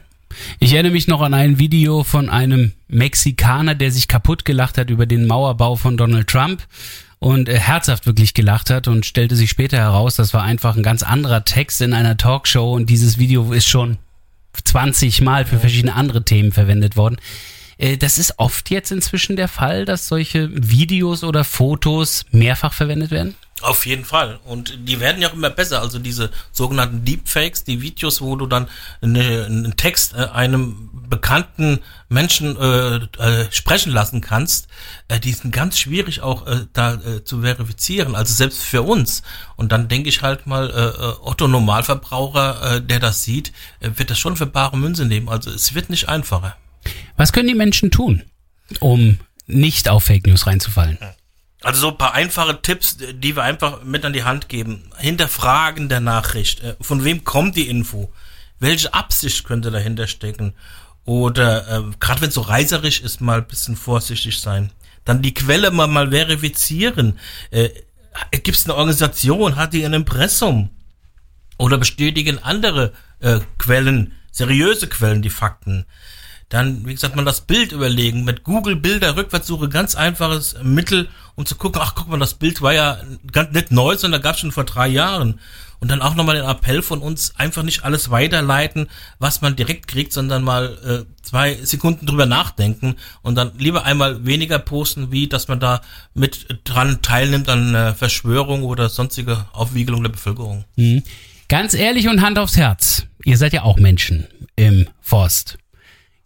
Ich 0.59 0.73
erinnere 0.73 0.93
mich 0.93 1.07
noch 1.07 1.21
an 1.21 1.33
ein 1.33 1.59
Video 1.59 2.03
von 2.03 2.29
einem 2.29 2.73
Mexikaner, 2.87 3.75
der 3.75 3.91
sich 3.91 4.07
kaputt 4.07 4.45
gelacht 4.45 4.77
hat 4.77 4.89
über 4.89 5.05
den 5.05 5.27
Mauerbau 5.27 5.75
von 5.75 5.97
Donald 5.97 6.27
Trump 6.27 6.63
und 7.19 7.49
äh, 7.49 7.57
herzhaft 7.57 8.05
wirklich 8.05 8.33
gelacht 8.33 8.69
hat 8.69 8.87
und 8.87 9.05
stellte 9.05 9.35
sich 9.35 9.49
später 9.49 9.77
heraus, 9.77 10.15
das 10.15 10.33
war 10.33 10.43
einfach 10.43 10.75
ein 10.75 10.83
ganz 10.83 11.03
anderer 11.03 11.45
Text 11.45 11.81
in 11.81 11.93
einer 11.93 12.17
Talkshow 12.17 12.73
und 12.73 12.89
dieses 12.89 13.17
Video 13.17 13.53
ist 13.53 13.67
schon 13.67 13.97
20 14.63 15.21
Mal 15.21 15.45
für 15.45 15.59
verschiedene 15.59 15.95
andere 15.95 16.23
Themen 16.25 16.51
verwendet 16.51 16.95
worden. 16.97 17.17
Äh, 17.77 17.97
Das 17.97 18.17
ist 18.17 18.39
oft 18.39 18.69
jetzt 18.69 18.91
inzwischen 18.91 19.35
der 19.35 19.47
Fall, 19.47 19.85
dass 19.85 20.07
solche 20.07 20.49
Videos 20.53 21.23
oder 21.23 21.43
Fotos 21.43 22.25
mehrfach 22.31 22.73
verwendet 22.73 23.11
werden? 23.11 23.35
Auf 23.63 23.85
jeden 23.85 24.03
Fall. 24.03 24.39
Und 24.43 24.77
die 24.89 24.99
werden 24.99 25.21
ja 25.21 25.29
auch 25.29 25.33
immer 25.33 25.49
besser. 25.49 25.81
Also 25.81 25.97
diese 25.97 26.31
sogenannten 26.51 27.05
Deepfakes, 27.05 27.63
die 27.63 27.81
Videos, 27.81 28.19
wo 28.19 28.35
du 28.35 28.45
dann 28.45 28.67
eine, 29.01 29.45
einen 29.45 29.77
Text 29.77 30.13
äh, 30.15 30.27
einem 30.33 30.89
bekannten 31.09 31.79
Menschen 32.09 32.57
äh, 32.57 32.95
äh, 32.95 33.51
sprechen 33.51 33.93
lassen 33.93 34.19
kannst, 34.19 34.67
äh, 35.07 35.17
die 35.17 35.31
sind 35.31 35.53
ganz 35.53 35.79
schwierig 35.79 36.21
auch 36.21 36.45
äh, 36.45 36.65
da 36.73 36.95
äh, 36.95 37.23
zu 37.23 37.41
verifizieren. 37.41 38.15
Also 38.15 38.33
selbst 38.33 38.61
für 38.63 38.81
uns. 38.81 39.23
Und 39.55 39.71
dann 39.71 39.87
denke 39.87 40.09
ich 40.09 40.21
halt 40.21 40.45
mal, 40.45 40.69
äh, 40.69 41.25
Otto 41.25 41.47
Normalverbraucher, 41.47 42.75
äh, 42.75 42.81
der 42.81 42.99
das 42.99 43.23
sieht, 43.23 43.53
wird 43.79 44.09
das 44.09 44.19
schon 44.19 44.35
für 44.35 44.45
bare 44.45 44.77
Münze 44.77 45.05
nehmen. 45.05 45.29
Also 45.29 45.51
es 45.51 45.73
wird 45.73 45.89
nicht 45.89 46.09
einfacher. 46.09 46.57
Was 47.15 47.31
können 47.31 47.47
die 47.47 47.55
Menschen 47.55 47.91
tun, 47.91 48.23
um 48.81 49.19
nicht 49.47 49.87
auf 49.87 50.03
Fake 50.03 50.27
News 50.27 50.47
reinzufallen? 50.47 50.97
Also 51.63 51.79
so 51.79 51.87
ein 51.89 51.97
paar 51.97 52.13
einfache 52.13 52.61
Tipps, 52.61 52.97
die 52.97 53.35
wir 53.35 53.43
einfach 53.43 53.83
mit 53.83 54.03
an 54.03 54.13
die 54.13 54.25
Hand 54.25 54.49
geben. 54.49 54.91
Hinterfragen 54.97 55.87
der 55.87 56.01
Nachricht. 56.01 56.61
Äh, 56.61 56.75
Von 56.81 57.03
wem 57.05 57.23
kommt 57.23 57.55
die 57.55 57.69
Info? 57.69 58.11
Welche 58.59 58.93
Absicht 58.93 59.45
könnte 59.45 59.71
dahinter 59.71 60.07
stecken? 60.07 60.53
Oder 61.05 61.67
äh, 61.67 61.83
gerade 61.99 62.21
wenn 62.21 62.29
es 62.29 62.35
so 62.35 62.41
reißerisch 62.41 63.01
ist, 63.01 63.21
mal 63.21 63.39
ein 63.39 63.47
bisschen 63.47 63.77
vorsichtig 63.77 64.39
sein. 64.39 64.71
Dann 65.05 65.21
die 65.21 65.33
Quelle 65.33 65.71
mal, 65.71 65.87
mal 65.87 66.11
verifizieren. 66.11 67.17
Äh, 67.49 67.69
Gibt 68.31 68.57
es 68.57 68.65
eine 68.65 68.75
Organisation? 68.75 69.55
Hat 69.55 69.73
die 69.73 69.85
ein 69.85 69.93
Impressum? 69.93 70.69
Oder 71.57 71.77
bestätigen 71.77 72.39
andere 72.39 72.93
äh, 73.19 73.39
Quellen, 73.57 74.13
seriöse 74.31 74.87
Quellen, 74.87 75.21
die 75.21 75.29
Fakten? 75.29 75.85
Dann, 76.53 76.85
wie 76.85 76.93
gesagt, 76.93 77.15
mal 77.15 77.25
das 77.25 77.41
Bild 77.41 77.71
überlegen. 77.71 78.25
Mit 78.25 78.43
Google 78.43 78.75
Bilder 78.75 79.15
Rückwärtssuche 79.15 79.69
ganz 79.69 79.95
einfaches 79.95 80.55
Mittel, 80.61 81.09
um 81.33 81.47
zu 81.47 81.55
gucken, 81.55 81.81
ach 81.83 81.95
guck 81.95 82.09
mal, 82.09 82.19
das 82.19 82.35
Bild 82.35 82.61
war 82.61 82.75
ja 82.75 82.99
ganz 83.31 83.53
nicht 83.53 83.71
neu, 83.71 83.97
sondern 83.97 84.21
gab 84.21 84.37
schon 84.37 84.51
vor 84.51 84.63
drei 84.63 84.87
Jahren. 84.87 85.39
Und 85.79 85.89
dann 85.89 86.03
auch 86.03 86.13
nochmal 86.13 86.35
den 86.35 86.45
Appell 86.45 86.83
von 86.83 86.99
uns, 86.99 87.33
einfach 87.37 87.63
nicht 87.63 87.83
alles 87.83 88.11
weiterleiten, 88.11 88.87
was 89.17 89.41
man 89.41 89.55
direkt 89.55 89.87
kriegt, 89.87 90.13
sondern 90.13 90.43
mal 90.43 90.77
äh, 91.07 91.23
zwei 91.23 91.55
Sekunden 91.55 92.05
drüber 92.05 92.27
nachdenken 92.27 92.97
und 93.23 93.33
dann 93.33 93.53
lieber 93.57 93.83
einmal 93.83 94.23
weniger 94.23 94.59
posten, 94.59 95.11
wie 95.11 95.27
dass 95.27 95.47
man 95.47 95.59
da 95.59 95.81
mit 96.13 96.59
dran 96.65 97.01
teilnimmt 97.01 97.49
an 97.49 97.73
äh, 97.73 97.93
Verschwörung 97.95 98.61
oder 98.61 98.89
sonstige 98.89 99.47
Aufwiegelung 99.53 100.03
der 100.03 100.11
Bevölkerung. 100.11 100.65
Mhm. 100.75 101.01
Ganz 101.49 101.73
ehrlich 101.73 102.07
und 102.07 102.21
Hand 102.21 102.37
aufs 102.37 102.57
Herz, 102.57 103.07
ihr 103.25 103.37
seid 103.37 103.53
ja 103.53 103.63
auch 103.63 103.77
Menschen 103.77 104.27
im 104.55 104.87
Forst. 105.01 105.57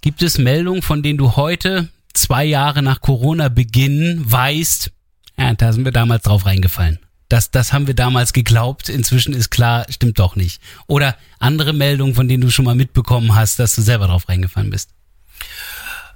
Gibt 0.01 0.21
es 0.21 0.37
Meldungen, 0.37 0.81
von 0.81 1.03
denen 1.03 1.17
du 1.17 1.35
heute, 1.35 1.89
zwei 2.13 2.45
Jahre 2.45 2.81
nach 2.81 3.01
Corona-Beginn, 3.01 4.23
weißt, 4.25 4.91
ja, 5.37 5.53
da 5.53 5.73
sind 5.73 5.85
wir 5.85 5.91
damals 5.91 6.23
drauf 6.23 6.45
reingefallen. 6.45 6.99
Das, 7.29 7.51
das 7.51 7.73
haben 7.73 7.87
wir 7.87 7.93
damals 7.93 8.31
geglaubt, 8.31 8.87
inzwischen 8.87 9.33
ist 9.33 9.49
klar, 9.49 9.85
stimmt 9.89 10.17
doch 10.17 10.35
nicht. 10.35 10.61
Oder 10.87 11.17
andere 11.39 11.73
Meldungen, 11.73 12.15
von 12.15 12.27
denen 12.27 12.41
du 12.41 12.49
schon 12.49 12.65
mal 12.65 12.75
mitbekommen 12.75 13.35
hast, 13.35 13.59
dass 13.59 13.75
du 13.75 13.81
selber 13.81 14.07
drauf 14.07 14.29
reingefallen 14.29 14.69
bist. 14.69 14.91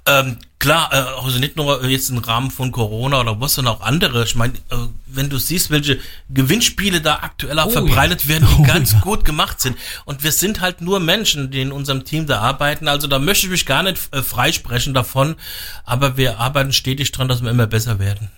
Ähm, 0.06 0.38
klar, 0.58 0.90
äh, 0.92 1.24
also 1.24 1.38
nicht 1.38 1.56
nur 1.56 1.84
jetzt 1.86 2.10
im 2.10 2.18
Rahmen 2.18 2.50
von 2.50 2.72
Corona 2.72 3.20
oder 3.20 3.40
was, 3.40 3.54
sondern 3.54 3.74
auch 3.74 3.82
andere. 3.82 4.24
Ich 4.24 4.34
meine, 4.34 4.54
äh, 4.70 4.76
wenn 5.14 5.28
du 5.28 5.38
siehst, 5.38 5.70
welche 5.70 5.98
Gewinnspiele 6.30 7.00
da 7.00 7.16
aktuell 7.22 7.58
auch 7.58 7.66
Oh 7.66 7.70
verbreitet 7.70 8.22
ja. 8.24 8.28
werden, 8.28 8.48
die 8.50 8.62
Oh 8.62 8.66
ganz 8.66 8.92
ja. 8.92 9.00
gut 9.00 9.24
gemacht 9.24 9.60
sind. 9.60 9.76
Und 10.04 10.22
wir 10.22 10.32
sind 10.32 10.60
halt 10.60 10.80
nur 10.80 11.00
Menschen, 11.00 11.50
die 11.50 11.60
in 11.60 11.72
unserem 11.72 12.04
Team 12.04 12.26
da 12.26 12.40
arbeiten. 12.40 12.88
Also 12.88 13.06
da 13.06 13.18
möchte 13.18 13.46
ich 13.46 13.50
mich 13.52 13.66
gar 13.66 13.82
nicht 13.82 13.98
äh, 14.12 14.22
freisprechen 14.22 14.94
davon. 14.94 15.36
Aber 15.84 16.16
wir 16.16 16.38
arbeiten 16.38 16.72
stetig 16.72 17.12
dran, 17.12 17.28
dass 17.28 17.42
wir 17.42 17.50
immer 17.50 17.66
besser 17.66 17.98
werden. 17.98 18.30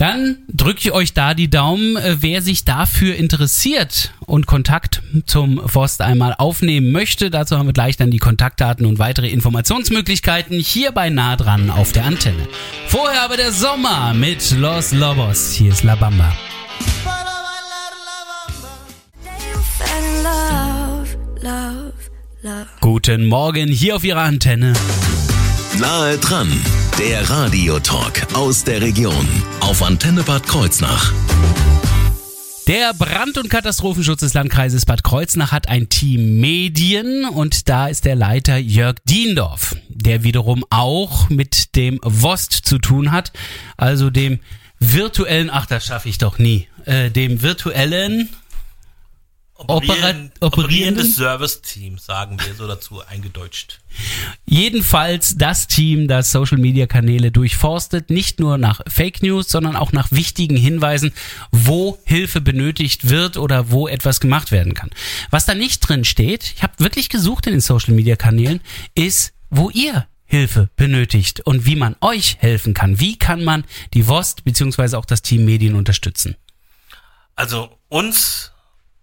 Dann 0.00 0.38
drücke 0.48 0.78
ich 0.80 0.92
euch 0.92 1.12
da 1.12 1.34
die 1.34 1.50
Daumen, 1.50 1.98
äh, 1.98 2.16
wer 2.20 2.40
sich 2.40 2.64
dafür 2.64 3.16
interessiert 3.16 4.14
und 4.24 4.46
Kontakt 4.46 5.02
zum 5.26 5.68
Forst 5.68 6.00
einmal 6.00 6.34
aufnehmen 6.38 6.90
möchte. 6.90 7.28
Dazu 7.28 7.58
haben 7.58 7.66
wir 7.66 7.74
gleich 7.74 7.98
dann 7.98 8.10
die 8.10 8.16
Kontaktdaten 8.16 8.86
und 8.86 8.98
weitere 8.98 9.28
Informationsmöglichkeiten 9.28 10.58
hier 10.58 10.92
bei 10.92 11.10
nah 11.10 11.36
dran 11.36 11.68
auf 11.70 11.92
der 11.92 12.06
Antenne. 12.06 12.48
Vorher 12.86 13.20
aber 13.20 13.36
der 13.36 13.52
Sommer 13.52 14.14
mit 14.14 14.52
Los 14.52 14.92
Lobos. 14.92 15.52
Hier 15.52 15.70
ist 15.70 15.84
La 15.84 15.96
Bamba. 15.96 16.32
Guten 22.80 23.26
Morgen 23.26 23.68
hier 23.68 23.96
auf 23.96 24.04
Ihrer 24.04 24.22
Antenne. 24.22 24.72
Nahe 25.78 26.18
dran, 26.18 26.48
der 26.98 27.30
Radiotalk 27.30 28.26
aus 28.34 28.64
der 28.64 28.80
Region. 28.80 29.26
Auf 29.60 29.82
Antenne 29.82 30.22
Bad 30.22 30.46
Kreuznach. 30.46 31.12
Der 32.66 32.92
Brand- 32.92 33.38
und 33.38 33.48
Katastrophenschutz 33.48 34.20
des 34.20 34.34
Landkreises 34.34 34.84
Bad 34.84 35.04
Kreuznach 35.04 35.52
hat 35.52 35.68
ein 35.68 35.88
Team 35.88 36.40
Medien 36.40 37.24
und 37.24 37.68
da 37.68 37.86
ist 37.86 38.04
der 38.04 38.16
Leiter 38.16 38.56
Jörg 38.58 38.96
Diendorf, 39.04 39.76
der 39.88 40.24
wiederum 40.24 40.64
auch 40.70 41.30
mit 41.30 41.76
dem 41.76 42.00
WOST 42.02 42.52
zu 42.52 42.78
tun 42.78 43.12
hat, 43.12 43.32
also 43.76 44.10
dem 44.10 44.40
virtuellen, 44.80 45.50
ach 45.50 45.66
das 45.66 45.86
schaffe 45.86 46.08
ich 46.08 46.18
doch 46.18 46.38
nie, 46.38 46.66
äh, 46.84 47.10
dem 47.10 47.42
virtuellen 47.42 48.28
Operieren, 49.66 50.32
operierendes 50.40 51.16
Service-Team, 51.16 51.98
sagen 51.98 52.38
wir 52.44 52.54
so 52.54 52.66
dazu 52.66 53.02
eingedeutscht. 53.06 53.80
Jedenfalls 54.46 55.36
das 55.36 55.66
Team, 55.66 56.08
das 56.08 56.32
Social 56.32 56.58
Media 56.58 56.86
Kanäle 56.86 57.30
durchforstet, 57.30 58.10
nicht 58.10 58.40
nur 58.40 58.58
nach 58.58 58.80
Fake 58.88 59.22
News, 59.22 59.48
sondern 59.48 59.76
auch 59.76 59.92
nach 59.92 60.10
wichtigen 60.12 60.56
Hinweisen, 60.56 61.12
wo 61.52 61.98
Hilfe 62.04 62.40
benötigt 62.40 63.08
wird 63.08 63.36
oder 63.36 63.70
wo 63.70 63.86
etwas 63.86 64.20
gemacht 64.20 64.50
werden 64.50 64.74
kann. 64.74 64.90
Was 65.30 65.46
da 65.46 65.54
nicht 65.54 65.80
drin 65.80 66.04
steht, 66.04 66.54
ich 66.56 66.62
habe 66.62 66.72
wirklich 66.78 67.08
gesucht 67.08 67.46
in 67.46 67.52
den 67.52 67.60
Social 67.60 67.94
Media 67.94 68.16
Kanälen, 68.16 68.60
ist, 68.94 69.32
wo 69.50 69.70
ihr 69.70 70.06
Hilfe 70.24 70.70
benötigt 70.76 71.40
und 71.40 71.66
wie 71.66 71.76
man 71.76 71.96
euch 72.00 72.36
helfen 72.38 72.72
kann. 72.72 73.00
Wie 73.00 73.18
kann 73.18 73.42
man 73.42 73.64
die 73.94 74.06
WOST 74.06 74.44
beziehungsweise 74.44 74.96
auch 74.96 75.04
das 75.04 75.22
Team 75.22 75.44
Medien 75.44 75.74
unterstützen? 75.74 76.36
Also 77.34 77.76
uns 77.88 78.52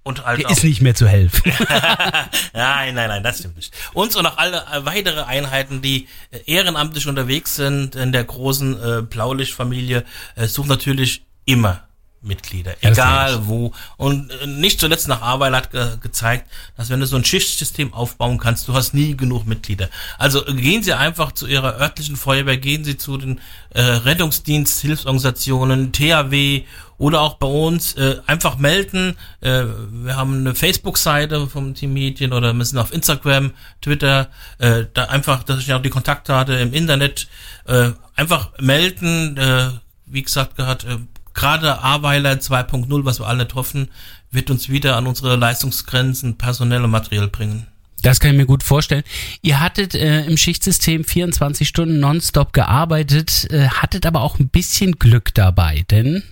und 0.08 0.26
halt 0.26 0.46
auch 0.46 0.52
Ist 0.52 0.64
nicht 0.64 0.82
mehr 0.82 0.96
zu 0.96 1.08
helfen. 1.08 1.52
Nein, 2.54 2.96
nein, 2.96 3.10
nein, 3.10 3.24
das 3.24 3.40
stimmt 3.40 3.58
nicht. 3.58 3.74
Uns 3.94 4.16
und 4.16 4.26
auch 4.26 4.38
alle 4.38 4.58
äh, 4.72 4.86
weitere 4.86 5.24
Einheiten, 5.24 5.82
die 5.82 6.08
äh, 6.32 6.40
ehrenamtlich 6.46 7.08
unterwegs 7.08 7.56
sind 7.56 7.96
in 7.96 8.12
der 8.12 8.24
großen 8.24 8.82
äh, 8.82 9.02
Blaulichtfamilie, 9.02 10.04
äh, 10.36 10.48
suchen 10.48 10.70
natürlich 10.70 11.24
immer 11.46 11.88
Mitglieder, 12.22 12.74
Ja, 12.82 12.92
egal 12.92 13.48
wo. 13.48 13.74
Und 13.98 14.32
äh, 14.32 14.48
nicht 14.48 14.80
zuletzt 14.80 15.08
nach 15.08 15.22
Arbeit 15.22 15.54
hat 15.54 15.72
ge 15.72 15.98
gezeigt, 16.02 16.50
dass 16.76 16.90
wenn 16.90 17.00
du 17.00 17.06
so 17.06 17.16
ein 17.16 17.24
Schichtsystem 17.24 17.94
aufbauen 17.94 18.40
kannst, 18.40 18.68
du 18.68 18.74
hast 18.74 18.94
nie 18.94 19.16
genug 19.16 19.46
Mitglieder. 19.46 19.90
Also 20.18 20.44
gehen 20.44 20.84
Sie 20.84 20.94
einfach 20.94 21.32
zu 21.32 21.48
Ihrer 21.48 21.80
örtlichen 21.80 22.16
Feuerwehr, 22.16 22.58
gehen 22.58 22.84
Sie 22.84 22.98
zu 22.98 23.18
den 23.18 23.40
äh, 23.70 23.82
Rettungsdienst, 23.82 24.82
Hilfsorganisationen, 24.82 25.92
THW 25.92 26.64
oder 26.98 27.22
auch 27.22 27.36
bei 27.36 27.48
uns 27.48 27.94
äh, 27.96 28.18
einfach 28.26 28.58
melden. 28.58 29.18
Äh, 29.42 29.66
wir 29.92 30.16
haben 30.16 30.40
eine 30.40 30.56
Facebook-Seite 30.56 31.48
vom 31.48 31.74
Team 31.74 31.94
Medien 31.94 32.34
oder 32.34 32.54
sind 32.66 32.80
auf 32.80 32.94
Instagram, 32.94 33.52
Twitter, 33.82 34.30
äh, 34.58 34.86
da 34.94 35.06
einfach, 35.06 35.44
das 35.44 35.60
ist 35.60 35.68
ja 35.68 35.78
auch 35.78 35.82
die 35.82 35.90
Kontaktdate 35.90 36.54
im 36.54 36.74
Internet, 36.74 37.28
äh, 37.66 37.92
einfach 38.16 38.52
melden, 38.60 39.38
äh, 39.38 39.70
wie 40.06 40.24
gesagt 40.24 40.58
gehabt, 40.58 40.86
äh, 40.86 40.98
gerade 41.34 41.84
Aweiler 41.84 42.34
2.0, 42.34 43.06
was 43.06 43.20
wir 43.20 43.28
alle 43.28 43.44
nicht 43.44 43.56
hoffen, 43.56 43.90
wird 44.32 44.50
uns 44.50 44.70
wieder 44.70 44.96
an 44.98 45.08
unsere 45.08 45.36
Leistungsgrenzen 45.36 46.38
personell 46.38 46.84
und 46.84 46.92
materiell 46.92 47.28
bringen. 47.28 47.68
Das 48.02 48.20
kann 48.20 48.32
ich 48.32 48.38
mir 48.38 48.46
gut 48.46 48.64
vorstellen. 48.64 49.04
Ihr 49.42 49.60
hattet 49.60 49.96
äh, 49.96 50.26
im 50.26 50.38
Schichtsystem 50.38 51.04
24 51.04 51.68
Stunden 51.68 52.00
nonstop 52.00 52.54
gearbeitet, 52.54 53.48
äh, 53.52 53.68
hattet 53.68 54.06
aber 54.06 54.22
auch 54.22 54.40
ein 54.40 54.50
bisschen 54.50 54.94
Glück 54.94 55.34
dabei, 55.34 55.84
denn 55.90 56.24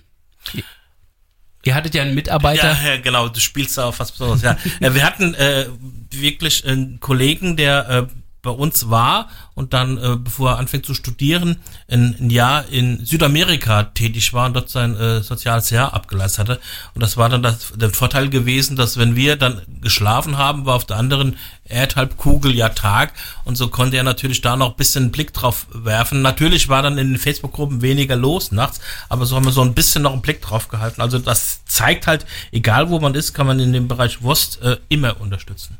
ihr- 0.54 1.74
hattet 1.74 1.94
ja 1.94 2.02
einen 2.02 2.14
Mitarbeiter. 2.14 2.72
Ja, 2.82 2.94
ja, 2.94 3.00
genau, 3.00 3.28
du 3.28 3.40
spielst 3.40 3.76
da 3.76 3.90
fast 3.92 4.12
besonders. 4.12 4.42
Ja. 4.42 4.56
Äh, 4.80 4.94
wir 4.94 5.02
hatten 5.04 5.34
äh, 5.34 5.66
wirklich 6.10 6.64
einen 6.66 7.00
Kollegen, 7.00 7.56
der 7.56 7.88
äh, 7.88 8.06
bei 8.42 8.50
uns 8.50 8.88
war 8.90 9.28
und 9.56 9.72
dann, 9.72 9.96
äh, 9.96 10.16
bevor 10.16 10.50
er 10.50 10.58
anfängt 10.58 10.86
zu 10.86 10.94
studieren, 10.94 11.56
ein, 11.88 12.14
ein 12.20 12.30
Jahr 12.30 12.68
in 12.68 13.04
Südamerika 13.04 13.84
tätig 13.84 14.32
war 14.34 14.46
und 14.46 14.54
dort 14.54 14.68
sein 14.68 14.94
äh, 14.94 15.22
soziales 15.22 15.70
Jahr 15.70 15.94
abgeleistet 15.94 16.40
hatte. 16.40 16.60
Und 16.94 17.02
das 17.02 17.16
war 17.16 17.30
dann 17.30 17.42
das, 17.42 17.72
der 17.74 17.90
Vorteil 17.90 18.28
gewesen, 18.28 18.76
dass 18.76 18.98
wenn 18.98 19.16
wir 19.16 19.36
dann 19.36 19.62
geschlafen 19.80 20.36
haben, 20.36 20.66
war 20.66 20.76
auf 20.76 20.84
der 20.84 20.98
anderen 20.98 21.36
Erdhalbkugel 21.68 22.54
ja 22.54 22.68
Tag 22.68 23.12
und 23.44 23.56
so 23.56 23.68
konnte 23.68 23.96
er 23.96 24.04
natürlich 24.04 24.40
da 24.42 24.56
noch 24.56 24.70
ein 24.70 24.76
bisschen 24.76 25.04
einen 25.04 25.12
Blick 25.12 25.32
drauf 25.32 25.66
werfen. 25.72 26.22
Natürlich 26.22 26.68
war 26.68 26.82
dann 26.82 26.98
in 26.98 27.12
den 27.12 27.18
Facebook-Gruppen 27.18 27.82
weniger 27.82 28.14
los 28.14 28.52
nachts, 28.52 28.80
aber 29.08 29.26
so 29.26 29.36
haben 29.36 29.46
wir 29.46 29.52
so 29.52 29.62
ein 29.62 29.74
bisschen 29.74 30.02
noch 30.02 30.12
einen 30.12 30.22
Blick 30.22 30.42
drauf 30.42 30.68
gehalten. 30.68 31.00
Also 31.00 31.18
das 31.18 31.64
zeigt 31.64 32.06
halt, 32.06 32.26
egal 32.52 32.90
wo 32.90 33.00
man 33.00 33.14
ist, 33.14 33.32
kann 33.32 33.46
man 33.46 33.58
in 33.58 33.72
dem 33.72 33.88
Bereich 33.88 34.22
Wurst 34.22 34.62
äh, 34.62 34.76
immer 34.88 35.20
unterstützen. 35.20 35.78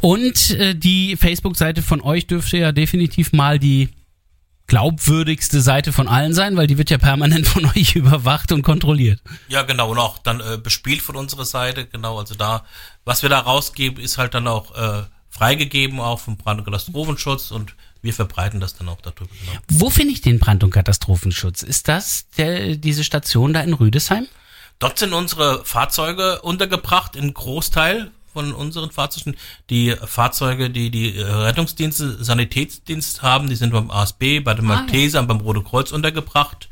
Und 0.00 0.50
äh, 0.50 0.74
die 0.74 1.16
Facebook-Seite 1.16 1.80
von 1.80 2.00
euch 2.00 2.26
dürfte 2.26 2.58
ja 2.58 2.72
definitiv 2.72 3.03
mal 3.32 3.58
die 3.58 3.90
glaubwürdigste 4.66 5.60
Seite 5.60 5.92
von 5.92 6.08
allen 6.08 6.32
sein, 6.32 6.56
weil 6.56 6.66
die 6.66 6.78
wird 6.78 6.90
ja 6.90 6.98
permanent 6.98 7.46
von 7.54 7.66
euch 7.66 7.96
überwacht 7.96 8.52
und 8.52 8.62
kontrolliert. 8.62 9.20
Ja, 9.48 9.62
genau, 9.62 9.90
und 9.90 9.98
auch 9.98 10.18
dann 10.18 10.40
äh, 10.40 10.58
bespielt 10.62 11.02
von 11.02 11.16
unserer 11.16 11.44
Seite, 11.44 11.86
genau, 11.86 12.18
also 12.18 12.34
da, 12.34 12.64
was 13.04 13.22
wir 13.22 13.28
da 13.28 13.40
rausgeben, 13.40 14.02
ist 14.02 14.18
halt 14.18 14.34
dann 14.34 14.46
auch 14.46 14.74
äh, 14.74 15.02
freigegeben, 15.28 16.00
auch 16.00 16.20
vom 16.20 16.36
Brand- 16.36 16.60
und 16.60 16.64
Katastrophenschutz 16.64 17.50
und 17.50 17.74
wir 18.02 18.14
verbreiten 18.14 18.60
das 18.60 18.74
dann 18.74 18.88
auch 18.88 19.00
darüber. 19.00 19.30
Genau. 19.40 19.60
Wo 19.68 19.90
finde 19.90 20.12
ich 20.12 20.20
den 20.20 20.38
Brand- 20.38 20.62
und 20.62 20.70
Katastrophenschutz? 20.70 21.62
Ist 21.62 21.88
das 21.88 22.28
der, 22.36 22.76
diese 22.76 23.02
Station 23.02 23.52
da 23.52 23.60
in 23.60 23.72
Rüdesheim? 23.72 24.28
Dort 24.78 24.98
sind 24.98 25.12
unsere 25.12 25.64
Fahrzeuge 25.64 26.42
untergebracht, 26.42 27.16
in 27.16 27.32
Großteil 27.32 28.10
von 28.34 28.52
unseren 28.52 28.90
Fahrzeugen. 28.90 29.36
Die 29.70 29.94
Fahrzeuge, 30.04 30.68
die 30.68 30.90
die 30.90 31.16
äh, 31.16 31.22
Rettungsdienste, 31.24 32.22
Sanitätsdienst 32.22 33.22
haben, 33.22 33.48
die 33.48 33.56
sind 33.56 33.72
beim 33.72 33.90
ASB, 33.90 34.40
bei 34.40 34.52
den 34.52 34.66
Ah, 34.70 34.82
Maltesern, 34.82 35.26
beim 35.26 35.40
Rote 35.40 35.62
Kreuz 35.62 35.90
untergebracht. 35.92 36.68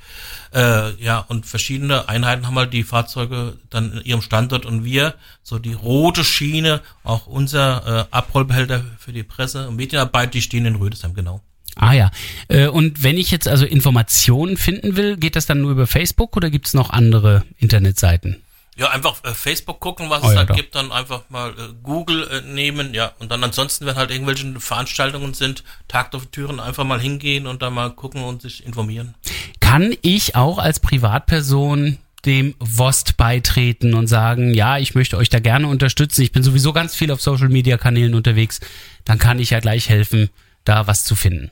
Äh, 0.54 1.02
ja, 1.02 1.20
und 1.20 1.46
verschiedene 1.46 2.10
Einheiten 2.10 2.46
haben 2.46 2.56
halt 2.56 2.74
die 2.74 2.82
Fahrzeuge 2.82 3.56
dann 3.70 3.92
in 3.92 4.04
ihrem 4.04 4.20
Standort 4.20 4.66
und 4.66 4.84
wir, 4.84 5.14
so 5.42 5.58
die 5.58 5.72
rote 5.72 6.24
Schiene, 6.24 6.82
auch 7.04 7.26
unser 7.26 7.86
äh, 7.86 8.04
Abrollbehälter 8.10 8.84
für 8.98 9.14
die 9.14 9.22
Presse- 9.22 9.68
und 9.68 9.76
Medienarbeit, 9.76 10.34
die 10.34 10.42
stehen 10.42 10.66
in 10.66 10.74
Rüdesheim, 10.76 11.14
genau. 11.14 11.40
Ah 11.76 11.94
ja. 11.94 12.10
Äh, 12.48 12.66
Und 12.66 13.02
wenn 13.02 13.16
ich 13.16 13.30
jetzt 13.30 13.48
also 13.48 13.64
Informationen 13.64 14.58
finden 14.58 14.96
will, 14.96 15.16
geht 15.16 15.36
das 15.36 15.46
dann 15.46 15.62
nur 15.62 15.70
über 15.70 15.86
Facebook 15.86 16.36
oder 16.36 16.50
gibt 16.50 16.66
es 16.66 16.74
noch 16.74 16.90
andere 16.90 17.44
Internetseiten? 17.56 18.42
Ja, 18.76 18.90
einfach 18.90 19.22
äh, 19.24 19.34
Facebook 19.34 19.80
gucken, 19.80 20.08
was 20.08 20.22
Oh 20.22 20.28
es 20.28 20.34
ja, 20.34 20.40
da 20.40 20.44
doch. 20.46 20.56
gibt, 20.56 20.74
dann 20.74 20.92
einfach 20.92 21.22
mal 21.28 21.50
äh, 21.50 21.54
Google 21.82 22.26
äh, 22.28 22.40
nehmen, 22.40 22.94
ja, 22.94 23.12
und 23.18 23.30
dann 23.30 23.44
ansonsten, 23.44 23.84
wenn 23.84 23.96
halt 23.96 24.10
irgendwelche 24.10 24.58
Veranstaltungen 24.60 25.34
sind, 25.34 25.62
Tag 25.88 26.10
der 26.10 26.22
Türen 26.30 26.58
einfach 26.58 26.84
mal 26.84 27.00
hingehen 27.00 27.46
und 27.46 27.60
dann 27.60 27.74
mal 27.74 27.90
gucken 27.90 28.22
und 28.22 28.40
sich 28.40 28.64
informieren. 28.64 29.14
Kann 29.60 29.94
ich 30.00 30.36
auch 30.36 30.58
als 30.58 30.80
Privatperson 30.80 31.98
dem 32.24 32.54
WOST 32.60 33.16
beitreten 33.16 33.94
und 33.94 34.06
sagen, 34.06 34.54
ja, 34.54 34.78
ich 34.78 34.94
möchte 34.94 35.16
euch 35.16 35.28
da 35.28 35.40
gerne 35.40 35.66
unterstützen. 35.66 36.22
Ich 36.22 36.32
bin 36.32 36.42
sowieso 36.42 36.72
ganz 36.72 36.94
viel 36.94 37.10
auf 37.10 37.20
Social 37.20 37.48
Media 37.48 37.76
Kanälen 37.78 38.14
unterwegs. 38.14 38.60
Dann 39.04 39.18
kann 39.18 39.38
ich 39.38 39.50
ja 39.50 39.60
gleich 39.60 39.88
helfen, 39.88 40.30
da 40.64 40.86
was 40.86 41.04
zu 41.04 41.14
finden. 41.14 41.50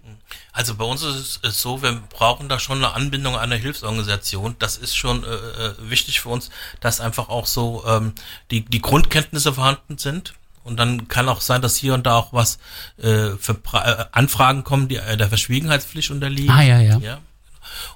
Also 0.53 0.75
bei 0.75 0.85
uns 0.85 1.03
ist 1.03 1.45
es 1.45 1.63
so, 1.63 1.83
wir 1.83 1.93
brauchen 2.11 2.49
da 2.49 2.59
schon 2.59 2.79
eine 2.79 2.95
Anbindung 2.95 3.35
an 3.35 3.43
eine 3.43 3.57
Hilfsorganisation. 3.57 4.57
Das 4.59 4.77
ist 4.77 4.97
schon 4.97 5.25
äh, 5.25 5.27
äh, 5.27 5.75
wichtig 5.79 6.21
für 6.21 6.31
uns, 6.31 6.51
dass 6.81 7.01
einfach 7.01 7.29
auch 7.29 7.47
so 7.47 7.85
ähm, 7.87 8.15
die, 8.51 8.65
die 8.65 8.81
Grundkenntnisse 8.81 9.53
vorhanden 9.53 9.99
sind. 9.99 10.35
Und 10.63 10.77
dann 10.77 11.09
kann 11.09 11.29
auch 11.29 11.41
sein, 11.41 11.63
dass 11.63 11.77
hier 11.77 11.95
und 11.95 12.07
da 12.07 12.17
auch 12.17 12.33
was 12.33 12.59
äh, 12.99 13.31
für 13.39 13.55
pra 13.55 14.03
äh, 14.03 14.05
Anfragen 14.13 14.63
kommen, 14.63 14.89
die 14.89 14.97
äh, 14.97 15.17
der 15.17 15.29
Verschwiegenheitspflicht 15.29 16.11
unterliegen. 16.11 16.51
Ah, 16.51 16.63
ja, 16.63 16.81
ja. 16.81 16.99
ja. 16.99 17.19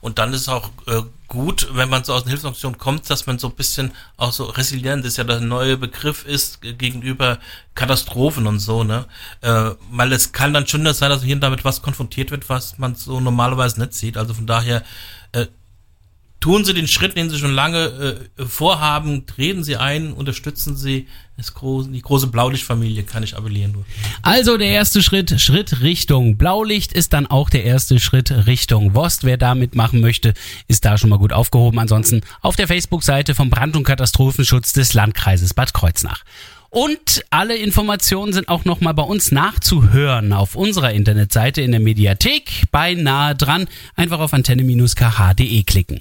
Und 0.00 0.18
dann 0.18 0.32
ist 0.32 0.42
es 0.42 0.48
auch 0.48 0.70
äh, 0.87 1.02
gut, 1.28 1.68
wenn 1.72 1.88
man 1.88 2.04
so 2.04 2.12
aus 2.12 2.22
einer 2.22 2.30
Hilfsorganisation 2.30 2.78
kommt, 2.78 3.08
dass 3.10 3.26
man 3.26 3.38
so 3.38 3.48
ein 3.48 3.54
bisschen 3.54 3.92
auch 4.16 4.32
so 4.32 4.44
resilient 4.44 5.04
ist, 5.04 5.16
ja 5.16 5.24
der 5.24 5.40
neue 5.40 5.76
Begriff 5.76 6.24
ist 6.24 6.60
gegenüber 6.60 7.38
Katastrophen 7.74 8.46
und 8.46 8.60
so, 8.60 8.84
ne? 8.84 9.06
Äh, 9.40 9.70
weil 9.90 10.12
es 10.12 10.32
kann 10.32 10.52
dann 10.52 10.66
schon 10.66 10.84
sein, 10.92 11.10
dass 11.10 11.22
hier 11.22 11.37
damit 11.37 11.64
was 11.64 11.82
konfrontiert 11.82 12.30
wird, 12.30 12.48
was 12.48 12.78
man 12.78 12.94
so 12.94 13.20
normalerweise 13.20 13.80
nicht 13.80 13.94
sieht. 13.94 14.16
Also 14.16 14.34
von 14.34 14.46
daher 14.46 14.84
äh, 15.32 15.46
tun 16.44 16.62
Sie 16.62 16.74
den 16.74 16.88
Schritt, 16.88 17.16
den 17.16 17.30
Sie 17.30 17.38
schon 17.38 17.54
lange 17.54 18.28
äh, 18.37 18.44
vorhaben, 18.44 19.24
treten 19.24 19.64
Sie 19.64 19.78
ein, 19.78 20.12
unterstützen 20.12 20.76
Sie 20.76 21.09
das 21.38 21.54
große, 21.54 21.88
die 21.88 22.02
große 22.02 22.26
Blaulichtfamilie, 22.26 23.02
kann 23.04 23.22
ich 23.22 23.35
appellieren. 23.35 23.72
Nur. 23.72 23.87
Also 24.20 24.59
der 24.59 24.68
erste 24.68 25.02
Schritt, 25.02 25.40
Schritt 25.40 25.80
Richtung 25.80 26.37
Blaulicht 26.37 26.92
ist 26.92 27.14
dann 27.14 27.26
auch 27.26 27.48
der 27.48 27.64
erste 27.64 27.98
Schritt 27.98 28.30
Richtung 28.46 28.94
WOST. 28.94 29.24
Wer 29.24 29.38
da 29.38 29.54
mitmachen 29.54 30.02
möchte, 30.02 30.35
ist 30.68 30.85
da 30.85 30.98
schon 30.98 31.09
mal 31.09 31.18
gut 31.18 31.33
aufgehoben. 31.33 31.78
Ansonsten 31.78 32.20
auf 32.42 32.57
der 32.57 32.68
Facebook-Seite 32.68 33.35
vom 33.35 33.48
Brand- 33.48 33.74
und 33.74 33.85
Katastrophenschutz 33.85 34.74
des 34.74 34.92
Landkreises 34.92 35.54
Bad 35.54 35.72
Kreuznach. 35.72 36.24
Und 36.68 37.24
alle 37.30 37.57
Informationen 37.57 38.33
sind 38.33 38.48
auch 38.48 38.64
nochmal 38.64 38.94
bei 38.94 39.04
uns 39.04 39.30
nachzuhören 39.30 40.33
auf 40.33 40.57
unserer 40.57 40.92
Internetseite 40.92 41.62
in 41.62 41.70
der 41.70 41.80
Mediathek 41.80 42.64
bei 42.72 42.94
nahe 42.94 43.35
dran. 43.37 43.66
Einfach 43.94 44.18
auf 44.18 44.35
antenne-kh.de 44.35 45.62
klicken. 45.62 46.00